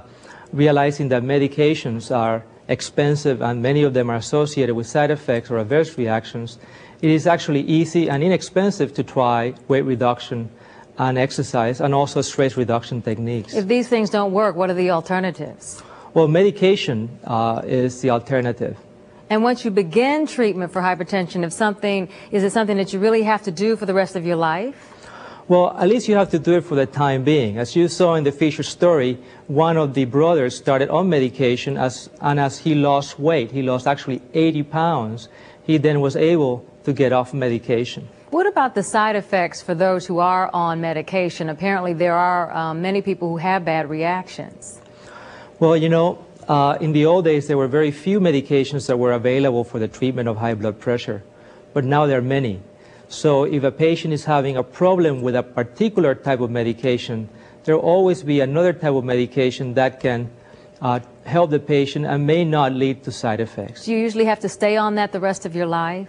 realizing 0.52 1.10
that 1.10 1.22
medications 1.22 2.10
are 2.10 2.44
expensive 2.68 3.44
and 3.44 3.62
many 3.62 3.84
of 3.84 3.94
them 3.94 4.10
are 4.10 4.16
associated 4.16 4.74
with 4.74 4.88
side 4.88 5.12
effects 5.12 5.52
or 5.52 5.60
adverse 5.60 6.00
reactions, 6.00 6.58
it 7.04 7.12
is 7.12 7.28
actually 7.28 7.62
easy 7.62 8.10
and 8.10 8.24
inexpensive 8.24 8.92
to 8.96 9.04
try 9.04 9.54
weight 9.68 9.86
reduction 9.86 10.50
and 10.98 11.16
exercise 11.16 11.80
and 11.80 11.94
also 11.94 12.22
stress 12.24 12.58
reduction 12.58 13.04
techniques. 13.04 13.54
If 13.54 13.68
these 13.68 13.88
things 13.88 14.10
don't 14.10 14.32
work, 14.32 14.56
what 14.56 14.72
are 14.72 14.74
the 14.74 14.90
alternatives? 14.90 15.84
Well, 16.16 16.28
medication 16.28 17.20
uh, 17.24 17.62
is 17.66 18.02
the 18.02 18.10
alternative. 18.10 18.78
And 19.32 19.44
once 19.44 19.64
you 19.64 19.72
begin 19.72 20.28
treatment 20.28 20.74
for 20.74 20.82
hypertension, 20.82 21.46
if 21.46 21.54
something, 21.54 22.10
is 22.32 22.44
it 22.44 22.52
something 22.52 22.76
that 22.76 22.92
you 22.92 23.00
really 23.00 23.24
have 23.24 23.42
to 23.44 23.52
do 23.52 23.78
for 23.78 23.86
the 23.86 23.94
rest 23.94 24.18
of 24.18 24.26
your 24.26 24.36
life? 24.36 24.76
Well, 25.48 25.74
at 25.80 25.88
least 25.88 26.10
you 26.10 26.16
have 26.16 26.30
to 26.32 26.40
do 26.40 26.58
it 26.58 26.66
for 26.66 26.76
the 26.76 26.86
time 26.86 27.24
being. 27.24 27.58
As 27.58 27.74
you 27.74 27.88
saw 27.88 28.16
in 28.16 28.26
the 28.26 28.34
feature 28.34 28.62
story, 28.62 29.18
one 29.48 29.78
of 29.78 29.94
the 29.94 30.04
brothers 30.04 30.58
started 30.58 30.90
on 30.90 31.08
medication, 31.08 31.78
as, 31.78 32.10
and 32.20 32.42
as 32.42 32.58
he 32.58 32.76
lost 32.76 33.20
weight, 33.20 33.52
he 33.52 33.62
lost 33.62 33.88
actually 33.88 34.22
80 34.34 34.64
pounds, 34.64 35.30
he 35.64 35.78
then 35.78 36.02
was 36.02 36.18
able 36.18 36.66
to 36.84 36.92
get 36.92 37.14
off 37.14 37.34
medication. 37.34 38.10
What 38.32 38.48
about 38.48 38.76
the 38.76 38.84
side 38.84 39.16
effects 39.16 39.62
for 39.62 39.74
those 39.74 40.06
who 40.06 40.20
are 40.20 40.50
on 40.54 40.82
medication? 40.82 41.48
Apparently, 41.48 41.94
there 41.94 42.16
are 42.16 42.52
um, 42.52 42.82
many 42.82 43.02
people 43.02 43.30
who 43.30 43.38
have 43.38 43.64
bad 43.64 43.90
reactions. 43.90 44.82
Well, 45.60 45.78
you 45.78 45.88
know, 45.88 46.18
uh, 46.48 46.78
in 46.82 46.92
the 46.94 47.06
old 47.06 47.26
days, 47.26 47.48
there 47.48 47.58
were 47.58 47.68
very 47.68 47.92
few 47.92 48.20
medications 48.20 48.88
that 48.88 48.98
were 48.98 49.14
available 49.14 49.64
for 49.64 49.80
the 49.80 49.88
treatment 49.88 50.28
of 50.28 50.38
high 50.38 50.54
blood 50.54 50.80
pressure, 50.80 51.24
but 51.74 51.84
now 51.84 52.06
there 52.06 52.20
are 52.20 52.22
many. 52.22 52.62
So 53.10 53.44
if 53.44 53.64
a 53.64 53.72
patient 53.72 54.14
is 54.14 54.26
having 54.26 54.56
a 54.56 54.64
problem 54.64 55.22
with 55.22 55.36
a 55.36 55.44
particular 55.44 56.16
type 56.16 56.40
of 56.40 56.50
medication, 56.50 57.30
there 57.66 57.76
will 57.76 57.84
always 57.84 58.24
be 58.24 58.40
another 58.40 58.74
type 58.74 58.94
of 58.94 59.04
medication 59.04 59.74
that 59.76 60.00
can 60.00 60.32
uh, 60.82 61.00
help 61.26 61.52
the 61.52 61.60
patient 61.60 62.06
and 62.06 62.26
may 62.26 62.44
not 62.44 62.74
lead 62.74 63.04
to 63.04 63.12
side 63.12 63.40
effects. 63.40 63.86
Do 63.86 63.92
you 63.92 64.00
usually 64.00 64.26
have 64.26 64.40
to 64.40 64.50
stay 64.50 64.78
on 64.78 64.96
that 64.96 65.12
the 65.12 65.20
rest 65.20 65.46
of 65.46 65.56
your 65.56 65.68
life? 65.68 66.08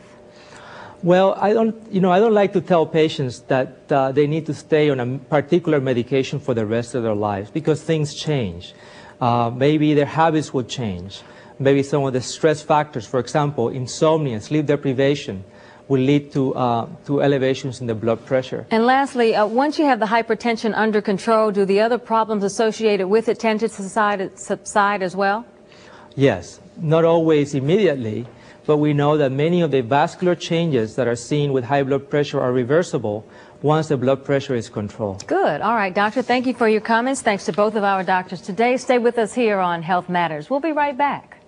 Well, 1.03 1.35
I 1.37 1.53
don't, 1.53 1.75
you 1.93 2.01
know, 2.01 2.13
I 2.13 2.21
don't 2.21 2.33
like 2.33 2.53
to 2.53 2.61
tell 2.61 2.87
patients 2.87 3.41
that 3.49 3.91
uh, 3.91 4.13
they 4.13 4.29
need 4.29 4.47
to 4.47 4.55
stay 4.55 4.89
on 4.89 5.01
a 5.01 5.19
particular 5.19 5.81
medication 5.81 6.39
for 6.39 6.55
the 6.55 6.65
rest 6.65 6.95
of 6.95 7.03
their 7.03 7.15
lives 7.15 7.51
because 7.51 7.83
things 7.83 8.15
change. 8.15 8.73
Uh, 9.23 9.51
maybe 9.55 9.95
their 9.95 10.05
habits 10.05 10.53
will 10.53 10.65
change. 10.65 11.23
Maybe 11.61 11.85
some 11.85 12.03
of 12.03 12.13
the 12.13 12.21
stress 12.21 12.61
factors, 12.61 13.07
for 13.07 13.21
example, 13.21 13.69
insomnia, 13.69 14.41
sleep 14.41 14.67
deprivation, 14.67 15.45
will 15.87 16.01
lead 16.01 16.33
to, 16.33 16.53
uh, 16.57 16.89
to 17.07 17.23
elevations 17.23 17.81
in 17.81 17.87
the 17.87 17.95
blood 17.95 18.27
pressure. 18.27 18.67
And 18.73 18.85
lastly, 18.85 19.37
uh, 19.37 19.47
once 19.47 19.79
you 19.79 19.85
have 19.85 20.01
the 20.01 20.07
hypertension 20.07 20.73
under 20.75 21.01
control, 21.01 21.53
do 21.53 21.65
the 21.65 21.79
other 21.79 21.99
problems 21.99 22.43
associated 22.43 23.07
with 23.07 23.29
it 23.29 23.39
tend 23.39 23.61
to 23.61 23.69
subside, 23.69 24.37
subside 24.37 25.05
as 25.05 25.15
well? 25.15 25.45
Yes, 26.17 26.59
not 26.77 27.05
always 27.05 27.55
immediately, 27.55 28.27
but 28.67 28.79
we 28.79 28.93
know 28.93 29.17
that 29.19 29.31
many 29.31 29.61
of 29.61 29.71
the 29.71 29.83
vascular 29.83 30.35
changes 30.35 30.97
that 30.97 31.07
are 31.07 31.15
seen 31.15 31.53
with 31.53 31.65
high 31.65 31.85
blood 31.85 32.11
pressure 32.11 32.41
are 32.41 32.53
reversible 32.53 33.25
once 33.63 33.89
the 33.89 33.97
blood 33.97 34.25
pressure 34.25 34.55
is 34.55 34.69
controlled. 34.69 35.27
Good. 35.27 35.61
All 35.61 35.75
right, 35.75 35.95
doctor, 35.95 36.23
thank 36.23 36.47
you 36.47 36.55
for 36.55 36.69
your 36.69 36.81
comments. 36.81 37.23
Thanks 37.23 37.45
to 37.47 37.53
both 37.53 37.75
of 37.75 37.85
our 37.85 38.03
doctors 38.03 38.41
today. 38.41 38.77
Stay 38.77 38.99
with 38.99 39.19
us 39.19 39.35
here 39.35 39.59
on 39.59 39.83
Health 39.83 40.09
Matters. 40.09 40.51
We'll 40.51 40.61
be 40.61 40.73
right 40.73 40.97
back. 40.97 41.39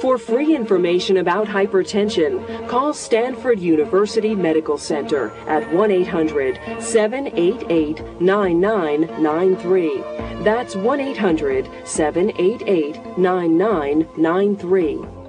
For 0.00 0.18
free 0.18 0.56
information 0.56 1.18
about 1.18 1.46
hypertension, 1.46 2.68
call 2.68 2.92
Stanford 2.92 3.60
University 3.60 4.34
Medical 4.34 4.76
Center 4.76 5.30
at 5.46 5.72
1 5.72 5.90
800 5.90 6.82
788 6.82 8.20
9993. 8.20 9.98
That's 10.42 10.74
1 10.74 11.00
800 11.00 11.70
788 11.86 13.16
9993. 13.16 15.21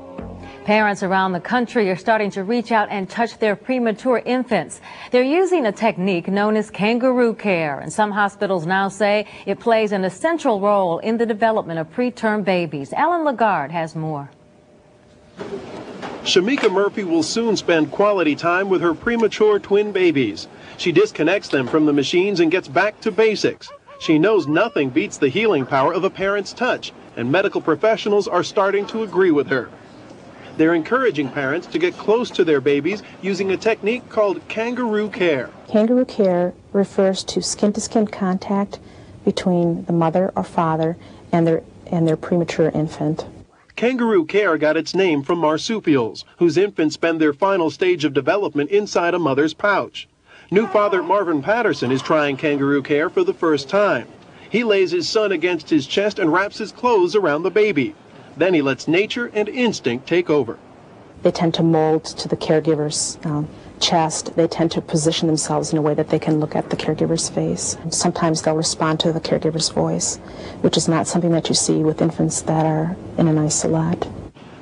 Parents 0.65 1.03
around 1.03 1.33
the 1.33 1.41
country 1.41 1.89
are 1.89 1.97
starting 1.97 2.31
to 2.31 2.43
reach 2.45 2.71
out 2.71 2.87
and 2.89 3.09
touch 3.09 3.37
their 3.39 3.53
premature 3.53 4.21
infants. 4.25 4.79
They're 5.11 5.21
using 5.21 5.65
a 5.65 5.73
technique 5.73 6.29
known 6.29 6.55
as 6.55 6.71
kangaroo 6.71 7.33
care, 7.33 7.79
and 7.79 7.91
some 7.91 8.11
hospitals 8.11 8.65
now 8.65 8.87
say 8.87 9.27
it 9.45 9.59
plays 9.59 9.91
an 9.91 10.05
essential 10.05 10.61
role 10.61 10.99
in 10.99 11.17
the 11.17 11.25
development 11.25 11.79
of 11.79 11.91
preterm 11.91 12.45
babies. 12.45 12.93
Alan 12.93 13.25
Lagarde 13.25 13.73
has 13.73 13.93
more. 13.93 14.29
Shamika 16.23 16.71
Murphy 16.71 17.03
will 17.03 17.23
soon 17.23 17.57
spend 17.57 17.91
quality 17.91 18.33
time 18.33 18.69
with 18.69 18.79
her 18.79 18.93
premature 18.93 19.59
twin 19.59 19.91
babies. 19.91 20.47
She 20.77 20.93
disconnects 20.93 21.49
them 21.49 21.67
from 21.67 21.85
the 21.85 21.91
machines 21.91 22.39
and 22.39 22.49
gets 22.49 22.69
back 22.69 23.01
to 23.01 23.11
basics. 23.11 23.69
She 23.99 24.17
knows 24.17 24.47
nothing 24.47 24.89
beats 24.91 25.17
the 25.17 25.27
healing 25.27 25.65
power 25.65 25.93
of 25.93 26.05
a 26.05 26.09
parent's 26.09 26.53
touch, 26.53 26.93
and 27.17 27.29
medical 27.29 27.59
professionals 27.59 28.29
are 28.29 28.43
starting 28.43 28.85
to 28.87 29.03
agree 29.03 29.31
with 29.31 29.47
her. 29.47 29.69
They're 30.55 30.75
encouraging 30.75 31.29
parents 31.29 31.65
to 31.67 31.79
get 31.79 31.97
close 31.97 32.29
to 32.31 32.43
their 32.43 32.61
babies 32.61 33.01
using 33.21 33.51
a 33.51 33.57
technique 33.57 34.07
called 34.09 34.47
kangaroo 34.47 35.09
care. 35.09 35.49
Kangaroo 35.67 36.05
care 36.05 36.53
refers 36.71 37.23
to 37.23 37.41
skin 37.41 37.73
to 37.73 37.81
skin 37.81 38.07
contact 38.07 38.79
between 39.25 39.85
the 39.85 39.93
mother 39.93 40.31
or 40.35 40.43
father 40.43 40.95
and 41.31 41.47
their, 41.47 41.63
and 41.87 42.07
their 42.07 42.17
premature 42.17 42.69
infant. 42.69 43.25
Kangaroo 43.75 44.25
care 44.25 44.57
got 44.59 44.77
its 44.77 44.93
name 44.93 45.23
from 45.23 45.39
marsupials, 45.39 46.23
whose 46.37 46.57
infants 46.57 46.93
spend 46.93 47.19
their 47.19 47.33
final 47.33 47.71
stage 47.71 48.05
of 48.05 48.13
development 48.13 48.69
inside 48.69 49.15
a 49.15 49.19
mother's 49.19 49.55
pouch. 49.55 50.07
New 50.51 50.67
father 50.67 51.01
Marvin 51.01 51.41
Patterson 51.41 51.91
is 51.91 52.01
trying 52.03 52.37
kangaroo 52.37 52.83
care 52.83 53.09
for 53.09 53.23
the 53.23 53.33
first 53.33 53.69
time. 53.69 54.07
He 54.51 54.63
lays 54.63 54.91
his 54.91 55.09
son 55.09 55.31
against 55.31 55.71
his 55.71 55.87
chest 55.87 56.19
and 56.19 56.31
wraps 56.31 56.59
his 56.59 56.71
clothes 56.71 57.15
around 57.15 57.41
the 57.41 57.49
baby. 57.49 57.95
Then 58.37 58.53
he 58.53 58.61
lets 58.61 58.87
nature 58.87 59.31
and 59.33 59.47
instinct 59.49 60.07
take 60.07 60.29
over. 60.29 60.57
They 61.21 61.31
tend 61.31 61.53
to 61.55 61.63
mold 61.63 62.03
to 62.05 62.27
the 62.27 62.35
caregiver's 62.35 63.17
um, 63.23 63.47
chest. 63.79 64.35
They 64.35 64.47
tend 64.47 64.71
to 64.71 64.81
position 64.81 65.27
themselves 65.27 65.71
in 65.71 65.77
a 65.77 65.81
way 65.81 65.93
that 65.93 66.09
they 66.09 66.19
can 66.19 66.39
look 66.39 66.55
at 66.55 66.69
the 66.69 66.75
caregiver's 66.75 67.29
face. 67.29 67.77
Sometimes 67.89 68.41
they'll 68.41 68.55
respond 68.55 68.99
to 69.01 69.13
the 69.13 69.21
caregiver's 69.21 69.69
voice, 69.69 70.17
which 70.61 70.75
is 70.75 70.87
not 70.87 71.07
something 71.07 71.31
that 71.31 71.47
you 71.47 71.55
see 71.55 71.83
with 71.83 72.01
infants 72.01 72.41
that 72.41 72.65
are 72.65 72.97
in 73.17 73.27
an 73.27 73.37
isolette. 73.37 74.07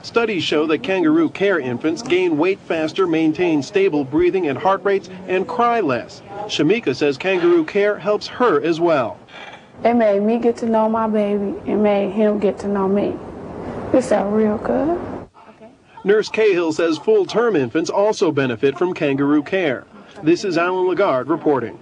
Studies 0.03 0.43
show 0.43 0.65
that 0.67 0.81
kangaroo 0.81 1.29
care 1.29 1.60
infants 1.60 2.01
gain 2.01 2.38
weight 2.38 2.60
faster, 2.60 3.05
maintain 3.05 3.62
stable 3.62 4.03
breathing 4.03 4.47
and 4.47 4.57
heart 4.57 4.84
rates, 4.84 5.10
and 5.27 5.47
cry 5.47 5.79
less. 5.79 6.23
Shamika 6.45 6.95
says 6.95 7.17
kangaroo 7.17 7.63
care 7.63 7.99
helps 7.99 8.27
her 8.27 8.62
as 8.62 8.79
well. 8.79 9.19
It 9.84 9.93
made 9.93 10.21
me 10.21 10.39
get 10.39 10.57
to 10.57 10.65
know 10.65 10.89
my 10.89 11.07
baby. 11.07 11.55
It 11.65 11.75
made 11.75 12.12
him 12.12 12.39
get 12.39 12.60
to 12.60 12.67
know 12.67 12.88
me. 12.88 13.15
It 13.93 14.04
felt 14.04 14.32
real 14.34 14.58
good. 14.58 14.99
Nurse 16.04 16.30
Cahill 16.30 16.71
says 16.71 16.97
full-term 16.97 17.56
infants 17.56 17.89
also 17.89 18.32
benefit 18.32 18.77
from 18.77 18.93
kangaroo 18.93 19.43
care. 19.43 19.86
This 20.23 20.45
is 20.45 20.58
Alan 20.58 20.88
Lagarde 20.88 21.30
reporting. 21.30 21.77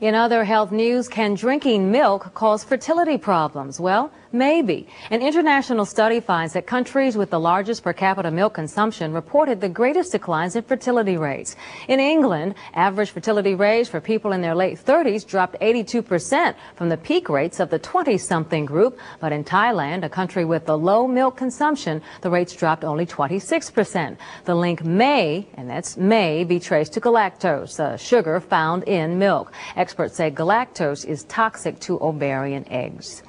In 0.00 0.14
other 0.14 0.44
health 0.44 0.70
news, 0.70 1.08
can 1.08 1.34
drinking 1.34 1.90
milk 1.90 2.32
cause 2.34 2.62
fertility 2.62 3.18
problems? 3.18 3.80
Well, 3.80 4.12
Maybe. 4.30 4.86
An 5.10 5.22
international 5.22 5.86
study 5.86 6.20
finds 6.20 6.52
that 6.52 6.66
countries 6.66 7.16
with 7.16 7.30
the 7.30 7.40
largest 7.40 7.82
per 7.82 7.94
capita 7.94 8.30
milk 8.30 8.52
consumption 8.52 9.14
reported 9.14 9.62
the 9.62 9.70
greatest 9.70 10.12
declines 10.12 10.54
in 10.54 10.64
fertility 10.64 11.16
rates. 11.16 11.56
In 11.88 11.98
England, 11.98 12.54
average 12.74 13.10
fertility 13.10 13.54
rates 13.54 13.88
for 13.88 14.02
people 14.02 14.32
in 14.32 14.42
their 14.42 14.54
late 14.54 14.78
30s 14.78 15.26
dropped 15.26 15.58
82% 15.60 16.54
from 16.76 16.90
the 16.90 16.98
peak 16.98 17.30
rates 17.30 17.58
of 17.58 17.70
the 17.70 17.78
20-something 17.78 18.66
group. 18.66 18.98
But 19.18 19.32
in 19.32 19.44
Thailand, 19.44 20.04
a 20.04 20.10
country 20.10 20.44
with 20.44 20.66
the 20.66 20.76
low 20.76 21.08
milk 21.08 21.38
consumption, 21.38 22.02
the 22.20 22.28
rates 22.28 22.54
dropped 22.54 22.84
only 22.84 23.06
26%. 23.06 24.18
The 24.44 24.54
link 24.54 24.84
may, 24.84 25.46
and 25.54 25.70
that's 25.70 25.96
may, 25.96 26.44
be 26.44 26.60
traced 26.60 26.92
to 26.92 27.00
galactose, 27.00 27.80
a 27.80 27.96
sugar 27.96 28.40
found 28.40 28.84
in 28.84 29.18
milk. 29.18 29.52
Experts 29.74 30.16
say 30.16 30.30
galactose 30.30 31.06
is 31.06 31.24
toxic 31.24 31.80
to 31.80 31.98
ovarian 32.02 32.68
eggs. 32.68 33.22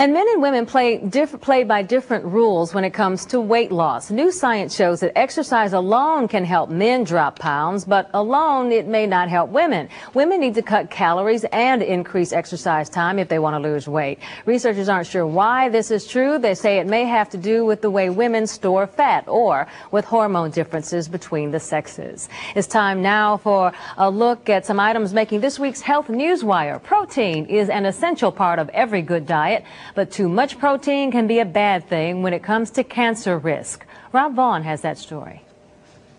And 0.00 0.12
men 0.12 0.28
and 0.32 0.40
women 0.40 0.64
play, 0.64 0.98
diff- 0.98 1.40
play 1.40 1.64
by 1.64 1.82
different 1.82 2.24
rules 2.24 2.72
when 2.72 2.84
it 2.84 2.90
comes 2.90 3.26
to 3.26 3.40
weight 3.40 3.72
loss. 3.72 4.12
New 4.12 4.30
science 4.30 4.76
shows 4.76 5.00
that 5.00 5.18
exercise 5.18 5.72
alone 5.72 6.28
can 6.28 6.44
help 6.44 6.70
men 6.70 7.02
drop 7.02 7.40
pounds, 7.40 7.84
but 7.84 8.08
alone 8.14 8.70
it 8.70 8.86
may 8.86 9.08
not 9.08 9.28
help 9.28 9.50
women. 9.50 9.88
Women 10.14 10.38
need 10.38 10.54
to 10.54 10.62
cut 10.62 10.88
calories 10.88 11.42
and 11.50 11.82
increase 11.82 12.32
exercise 12.32 12.88
time 12.88 13.18
if 13.18 13.26
they 13.26 13.40
want 13.40 13.60
to 13.60 13.68
lose 13.68 13.88
weight. 13.88 14.20
Researchers 14.46 14.88
aren't 14.88 15.08
sure 15.08 15.26
why 15.26 15.68
this 15.68 15.90
is 15.90 16.06
true. 16.06 16.38
They 16.38 16.54
say 16.54 16.78
it 16.78 16.86
may 16.86 17.04
have 17.04 17.28
to 17.30 17.36
do 17.36 17.64
with 17.64 17.82
the 17.82 17.90
way 17.90 18.08
women 18.08 18.46
store 18.46 18.86
fat 18.86 19.24
or 19.26 19.66
with 19.90 20.04
hormone 20.04 20.52
differences 20.52 21.08
between 21.08 21.50
the 21.50 21.58
sexes. 21.58 22.28
It's 22.54 22.68
time 22.68 23.02
now 23.02 23.38
for 23.38 23.72
a 23.96 24.08
look 24.08 24.48
at 24.48 24.64
some 24.64 24.78
items 24.78 25.12
making 25.12 25.40
this 25.40 25.58
week's 25.58 25.80
Health 25.80 26.06
Newswire. 26.06 26.80
Protein 26.80 27.46
is 27.46 27.68
an 27.68 27.84
essential 27.84 28.30
part 28.30 28.60
of 28.60 28.68
every 28.68 29.02
good 29.02 29.26
diet. 29.26 29.64
But 29.94 30.10
too 30.10 30.28
much 30.28 30.58
protein 30.58 31.10
can 31.10 31.26
be 31.26 31.38
a 31.38 31.44
bad 31.44 31.88
thing 31.88 32.22
when 32.22 32.32
it 32.32 32.42
comes 32.42 32.70
to 32.72 32.84
cancer 32.84 33.38
risk. 33.38 33.84
Rob 34.12 34.34
Vaughn 34.34 34.62
has 34.62 34.80
that 34.82 34.98
story. 34.98 35.42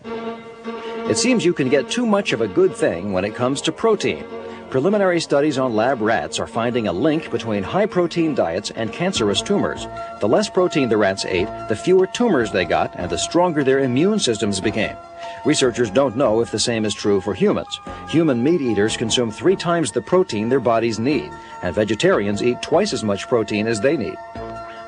It 0.05 1.17
seems 1.17 1.43
you 1.43 1.53
can 1.53 1.69
get 1.69 1.89
too 1.89 2.05
much 2.05 2.34
of 2.34 2.41
a 2.41 2.47
good 2.47 2.75
thing 2.75 3.13
when 3.13 3.25
it 3.25 3.36
comes 3.36 3.62
to 3.62 3.71
protein. 3.71 4.23
Preliminary 4.69 5.19
studies 5.19 5.58
on 5.58 5.75
lab 5.75 5.99
rats 5.99 6.38
are 6.38 6.45
finding 6.45 6.88
a 6.88 6.93
link 6.93 7.32
between 7.32 7.63
high 7.63 7.88
protein 7.88 8.36
diets 8.36 8.69
and 8.69 8.93
cancerous 8.93 9.41
tumors. 9.41 9.88
The 10.19 10.27
less 10.27 10.47
protein 10.47 10.89
the 10.89 10.97
rats 10.97 11.25
ate, 11.25 11.47
the 11.67 11.75
fewer 11.75 12.05
tumors 12.05 12.51
they 12.51 12.65
got, 12.65 12.93
and 12.95 13.10
the 13.10 13.17
stronger 13.17 13.63
their 13.63 13.79
immune 13.79 14.19
systems 14.19 14.62
became. 14.62 14.95
Researchers 15.43 15.89
don't 15.89 16.15
know 16.15 16.41
if 16.41 16.51
the 16.51 16.60
same 16.60 16.86
is 16.86 16.93
true 16.93 17.19
for 17.19 17.34
humans. 17.34 17.79
Human 18.10 18.43
meat 18.43 18.62
eaters 18.62 18.95
consume 18.95 19.32
three 19.32 19.55
times 19.55 19.91
the 19.91 20.03
protein 20.03 20.49
their 20.49 20.60
bodies 20.60 20.99
need, 20.99 21.32
and 21.63 21.73
vegetarians 21.73 22.43
eat 22.43 22.62
twice 22.62 22.93
as 22.93 23.03
much 23.03 23.27
protein 23.27 23.65
as 23.65 23.82
they 23.82 23.97
need. 23.97 24.17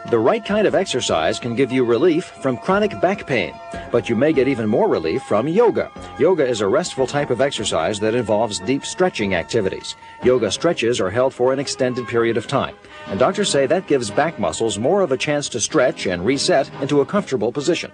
The 0.10 0.18
right 0.18 0.44
kind 0.44 0.66
of 0.66 0.74
exercise 0.74 1.40
can 1.40 1.56
give 1.56 1.72
you 1.72 1.86
relief 1.86 2.26
from 2.26 2.58
chronic 2.58 3.00
back 3.02 3.28
pain, 3.28 3.54
but 3.92 4.10
you 4.10 4.16
may 4.16 4.34
get 4.34 4.48
even 4.48 4.68
more 4.68 4.90
relief 4.90 5.22
from 5.24 5.48
yoga. 5.48 5.92
Yoga 6.18 6.46
is 6.46 6.62
a 6.62 6.68
restful 6.68 7.06
type 7.06 7.30
of 7.30 7.40
exercise 7.40 8.00
that 8.00 8.16
involves 8.16 8.60
deep 8.60 8.84
stretching 8.84 9.36
activities. 9.36 9.96
Yoga 10.24 10.52
stretches 10.52 11.00
are 11.00 11.12
held 11.12 11.36
for 11.36 11.54
an 11.54 11.60
extended 11.60 12.08
period 12.08 12.36
of 12.36 12.48
time, 12.48 12.76
and 13.08 13.20
doctors 13.20 13.50
say 13.50 13.68
that 13.68 13.86
gives 13.86 14.10
back 14.10 14.40
muscles 14.40 14.80
more 14.80 15.02
of 15.02 15.12
a 15.12 15.18
chance 15.18 15.48
to 15.50 15.60
stretch 15.60 16.08
and 16.08 16.26
reset 16.26 16.70
into 16.82 17.02
a 17.02 17.06
comfortable 17.06 17.52
position. 17.52 17.92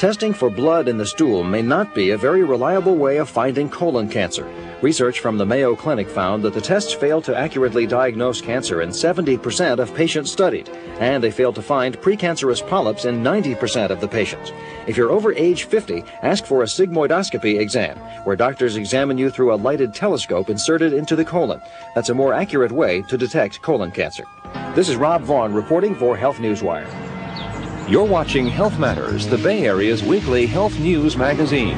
Testing 0.00 0.32
for 0.32 0.48
blood 0.48 0.88
in 0.88 0.96
the 0.96 1.04
stool 1.04 1.44
may 1.44 1.60
not 1.60 1.94
be 1.94 2.12
a 2.12 2.16
very 2.16 2.42
reliable 2.42 2.96
way 2.96 3.18
of 3.18 3.28
finding 3.28 3.68
colon 3.68 4.08
cancer. 4.08 4.50
Research 4.80 5.20
from 5.20 5.36
the 5.36 5.44
Mayo 5.44 5.76
Clinic 5.76 6.08
found 6.08 6.42
that 6.42 6.54
the 6.54 6.60
tests 6.62 6.94
failed 6.94 7.22
to 7.24 7.36
accurately 7.36 7.86
diagnose 7.86 8.40
cancer 8.40 8.80
in 8.80 8.88
70% 8.88 9.78
of 9.78 9.94
patients 9.94 10.32
studied, 10.32 10.70
and 11.00 11.22
they 11.22 11.30
failed 11.30 11.54
to 11.56 11.62
find 11.62 12.00
precancerous 12.00 12.66
polyps 12.66 13.04
in 13.04 13.22
90% 13.22 13.90
of 13.90 14.00
the 14.00 14.08
patients. 14.08 14.52
If 14.86 14.96
you're 14.96 15.10
over 15.10 15.34
age 15.34 15.64
50, 15.64 16.02
ask 16.22 16.46
for 16.46 16.62
a 16.62 16.66
sigmoidoscopy 16.66 17.60
exam, 17.60 17.98
where 18.24 18.36
doctors 18.36 18.76
examine 18.76 19.18
you 19.18 19.28
through 19.28 19.52
a 19.52 19.62
lighted 19.68 19.92
telescope 19.92 20.48
inserted 20.48 20.94
into 20.94 21.14
the 21.14 21.26
colon. 21.26 21.60
That's 21.94 22.08
a 22.08 22.14
more 22.14 22.32
accurate 22.32 22.72
way 22.72 23.02
to 23.02 23.18
detect 23.18 23.60
colon 23.60 23.90
cancer. 23.90 24.24
This 24.74 24.88
is 24.88 24.96
Rob 24.96 25.24
Vaughn 25.24 25.52
reporting 25.52 25.94
for 25.94 26.16
Health 26.16 26.38
Newswire. 26.38 27.09
You're 27.90 28.04
watching 28.04 28.46
Health 28.46 28.78
Matters, 28.78 29.26
the 29.26 29.36
Bay 29.36 29.66
Area's 29.66 30.00
weekly 30.00 30.46
health 30.46 30.78
news 30.78 31.16
magazine. 31.16 31.76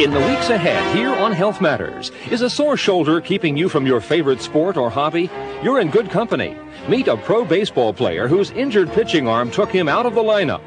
In 0.00 0.10
the 0.10 0.18
weeks 0.26 0.50
ahead, 0.50 0.96
here 0.96 1.14
on 1.14 1.30
Health 1.30 1.60
Matters, 1.60 2.10
is 2.32 2.42
a 2.42 2.50
sore 2.50 2.76
shoulder 2.76 3.20
keeping 3.20 3.56
you 3.56 3.68
from 3.68 3.86
your 3.86 4.00
favorite 4.00 4.42
sport 4.42 4.76
or 4.76 4.90
hobby? 4.90 5.30
You're 5.62 5.78
in 5.78 5.92
good 5.92 6.10
company. 6.10 6.56
Meet 6.88 7.06
a 7.06 7.16
pro 7.16 7.44
baseball 7.44 7.94
player 7.94 8.26
whose 8.26 8.50
injured 8.50 8.90
pitching 8.90 9.28
arm 9.28 9.52
took 9.52 9.70
him 9.70 9.88
out 9.88 10.04
of 10.04 10.16
the 10.16 10.20
lineup 10.20 10.62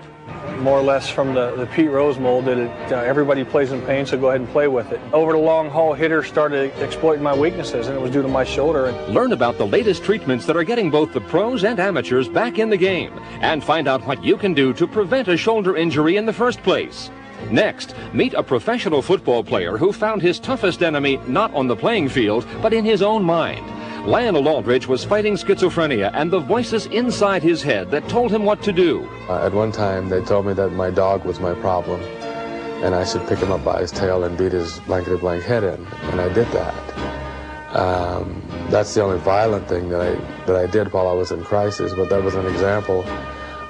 more 0.57 0.79
or 0.79 0.83
less 0.83 1.09
from 1.09 1.33
the, 1.33 1.55
the 1.55 1.65
Pete 1.67 1.89
Rose 1.89 2.17
mold 2.17 2.45
that 2.45 2.57
it, 2.57 2.91
uh, 2.91 2.97
everybody 2.97 3.43
plays 3.43 3.71
in 3.71 3.81
pain, 3.81 4.05
so 4.05 4.17
go 4.17 4.29
ahead 4.29 4.41
and 4.41 4.49
play 4.49 4.67
with 4.67 4.91
it. 4.91 4.99
Over 5.13 5.33
the 5.33 5.37
long 5.37 5.69
haul, 5.69 5.93
hitters 5.93 6.27
started 6.27 6.71
exploiting 6.81 7.23
my 7.23 7.35
weaknesses, 7.35 7.87
and 7.87 7.97
it 7.97 8.01
was 8.01 8.11
due 8.11 8.21
to 8.21 8.27
my 8.27 8.43
shoulder. 8.43 8.91
Learn 9.09 9.33
about 9.33 9.57
the 9.57 9.67
latest 9.67 10.03
treatments 10.03 10.45
that 10.45 10.55
are 10.55 10.63
getting 10.63 10.89
both 10.89 11.13
the 11.13 11.21
pros 11.21 11.63
and 11.63 11.79
amateurs 11.79 12.27
back 12.27 12.57
in 12.57 12.69
the 12.69 12.77
game, 12.77 13.13
and 13.41 13.63
find 13.63 13.87
out 13.87 14.05
what 14.05 14.23
you 14.23 14.37
can 14.37 14.53
do 14.53 14.73
to 14.73 14.87
prevent 14.87 15.27
a 15.27 15.37
shoulder 15.37 15.75
injury 15.75 16.17
in 16.17 16.25
the 16.25 16.33
first 16.33 16.61
place. 16.63 17.11
Next, 17.51 17.93
meet 18.13 18.33
a 18.33 18.41
professional 18.41 19.01
football 19.01 19.43
player 19.43 19.77
who 19.77 19.91
found 19.91 20.21
his 20.21 20.39
toughest 20.39 20.81
enemy 20.81 21.19
not 21.27 21.53
on 21.53 21.67
the 21.67 21.75
playing 21.75 22.09
field, 22.09 22.47
but 22.61 22.73
in 22.73 22.85
his 22.85 23.01
own 23.01 23.23
mind. 23.23 23.65
Lionel 24.05 24.47
Aldridge 24.47 24.85
was 24.87 25.03
fighting 25.03 25.33
schizophrenia 25.33 26.11
and 26.13 26.29
the 26.29 26.39
voices 26.39 26.85
inside 26.87 27.41
his 27.41 27.63
head 27.63 27.89
that 27.89 28.07
told 28.07 28.31
him 28.31 28.45
what 28.45 28.61
to 28.61 28.71
do. 28.71 29.09
Uh, 29.27 29.43
at 29.43 29.51
one 29.51 29.71
time, 29.71 30.09
they 30.09 30.21
told 30.21 30.45
me 30.45 30.53
that 30.53 30.69
my 30.73 30.91
dog 30.91 31.25
was 31.25 31.39
my 31.39 31.55
problem, 31.55 31.99
and 32.83 32.93
I 32.93 33.03
should 33.03 33.27
pick 33.27 33.39
him 33.39 33.51
up 33.51 33.63
by 33.65 33.81
his 33.81 33.91
tail 33.91 34.23
and 34.23 34.37
beat 34.37 34.51
his 34.51 34.79
blankety 34.81 35.17
blank 35.17 35.43
head 35.43 35.63
in, 35.63 35.87
and 35.87 36.21
I 36.21 36.31
did 36.31 36.47
that. 36.49 37.75
Um, 37.75 38.43
that's 38.69 38.93
the 38.93 39.01
only 39.01 39.17
violent 39.17 39.67
thing 39.67 39.89
that 39.89 40.01
I 40.01 40.13
that 40.45 40.55
I 40.55 40.67
did 40.67 40.93
while 40.93 41.07
I 41.07 41.13
was 41.13 41.31
in 41.31 41.43
crisis, 41.43 41.91
but 41.95 42.07
that 42.11 42.23
was 42.23 42.35
an 42.35 42.45
example 42.45 43.03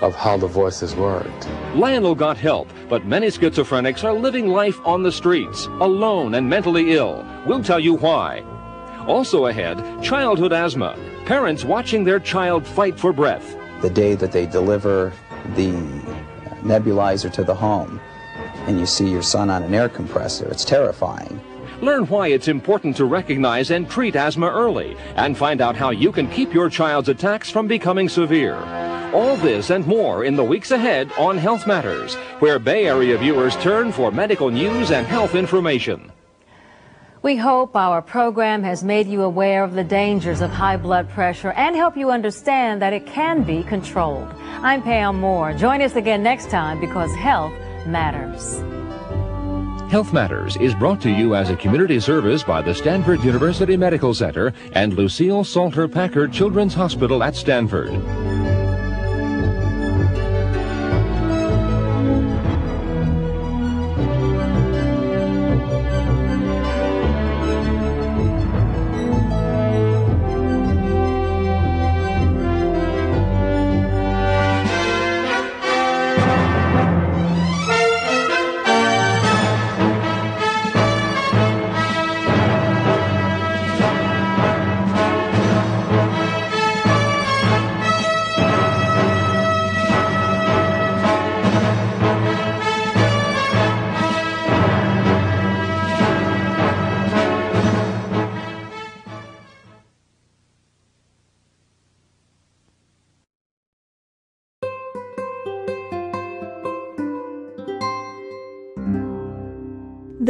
of 0.02 0.16
how 0.16 0.36
the 0.36 0.48
voices 0.48 0.98
worked. 0.98 1.48
Lionel 1.76 2.14
got 2.14 2.38
help, 2.38 2.68
but 2.90 3.06
many 3.06 3.28
schizophrenics 3.28 4.04
are 4.04 4.14
living 4.14 4.50
life 4.50 4.82
on 4.84 5.02
the 5.02 5.14
streets, 5.14 5.68
alone 5.80 6.36
and 6.36 6.50
mentally 6.50 6.92
ill. 6.92 7.26
We'll 7.46 7.64
tell 7.64 7.80
you 7.80 7.94
why. 7.94 8.44
Also 9.08 9.48
ahead, 9.48 9.78
childhood 10.02 10.54
asthma. 10.54 10.98
Parents 11.26 11.64
watching 11.64 12.04
their 12.04 12.20
child 12.20 12.66
fight 12.66 13.00
for 13.00 13.14
breath. 13.14 13.56
The 13.82 13.90
day 13.90 14.16
that 14.16 14.32
they 14.32 14.46
deliver 14.46 15.14
the 15.56 15.72
nebulizer 16.64 17.32
to 17.34 17.44
the 17.44 17.54
home 17.54 18.00
and 18.68 18.80
you 18.80 18.86
see 18.86 19.10
your 19.10 19.22
son 19.22 19.50
on 19.50 19.64
an 19.64 19.74
air 19.74 19.90
compressor, 19.90 20.48
it's 20.50 20.66
terrifying. 20.66 21.40
Learn 21.82 22.06
why 22.08 22.30
it's 22.30 22.48
important 22.48 22.96
to 22.98 23.06
recognize 23.06 23.70
and 23.70 23.90
treat 23.90 24.16
asthma 24.16 24.48
early 24.48 24.98
and 25.16 25.38
find 25.38 25.62
out 25.62 25.76
how 25.76 25.90
you 25.92 26.12
can 26.12 26.30
keep 26.30 26.54
your 26.54 26.70
child's 26.70 27.10
attacks 27.10 27.50
from 27.50 27.68
becoming 27.68 28.10
severe. 28.10 28.56
All 29.14 29.36
this 29.38 29.70
and 29.70 29.86
more 29.86 30.26
in 30.26 30.36
the 30.36 30.44
weeks 30.44 30.72
ahead 30.72 31.12
on 31.18 31.38
Health 31.38 31.68
Matters, 31.68 32.16
where 32.40 32.60
Bay 32.60 32.88
Area 32.88 33.18
viewers 33.18 33.56
turn 33.58 33.92
for 33.92 34.12
medical 34.12 34.50
news 34.50 34.92
and 34.92 35.06
health 35.06 35.36
information. 35.36 36.12
We 37.26 37.36
hope 37.36 37.76
our 37.76 38.04
program 38.04 38.62
has 38.62 38.84
made 38.84 39.08
you 39.08 39.24
aware 39.24 39.64
of 39.64 39.74
the 39.74 39.84
dangers 39.84 40.42
of 40.42 40.52
high 40.52 40.78
blood 40.78 41.10
pressure 41.10 41.54
and 41.54 41.76
help 41.76 41.98
you 41.98 42.12
understand 42.12 42.84
that 42.84 42.94
it 42.94 43.08
can 43.08 43.42
be 43.42 43.64
controlled. 43.64 44.28
I'm 44.62 44.84
Pam 44.84 45.22
Moore. 45.22 45.52
Join 45.56 45.82
us 45.82 45.96
again 45.96 46.22
next 46.22 46.52
time 46.52 46.80
because 46.80 47.12
health 47.16 47.52
matters. 47.88 48.62
Health 49.92 50.14
Matters 50.14 50.56
is 50.58 50.76
brought 50.76 51.02
to 51.02 51.10
you 51.10 51.34
as 51.34 51.50
a 51.50 51.56
community 51.56 52.00
service 52.00 52.44
by 52.44 52.62
the 52.62 52.76
Stanford 52.76 53.24
University 53.24 53.76
Medical 53.76 54.14
Center 54.14 54.54
and 54.74 54.94
Lucile 54.94 55.44
Salter 55.44 55.88
Packard 55.88 56.32
Children's 56.32 56.76
Hospital 56.76 57.24
at 57.24 57.36
Stanford. 57.36 57.90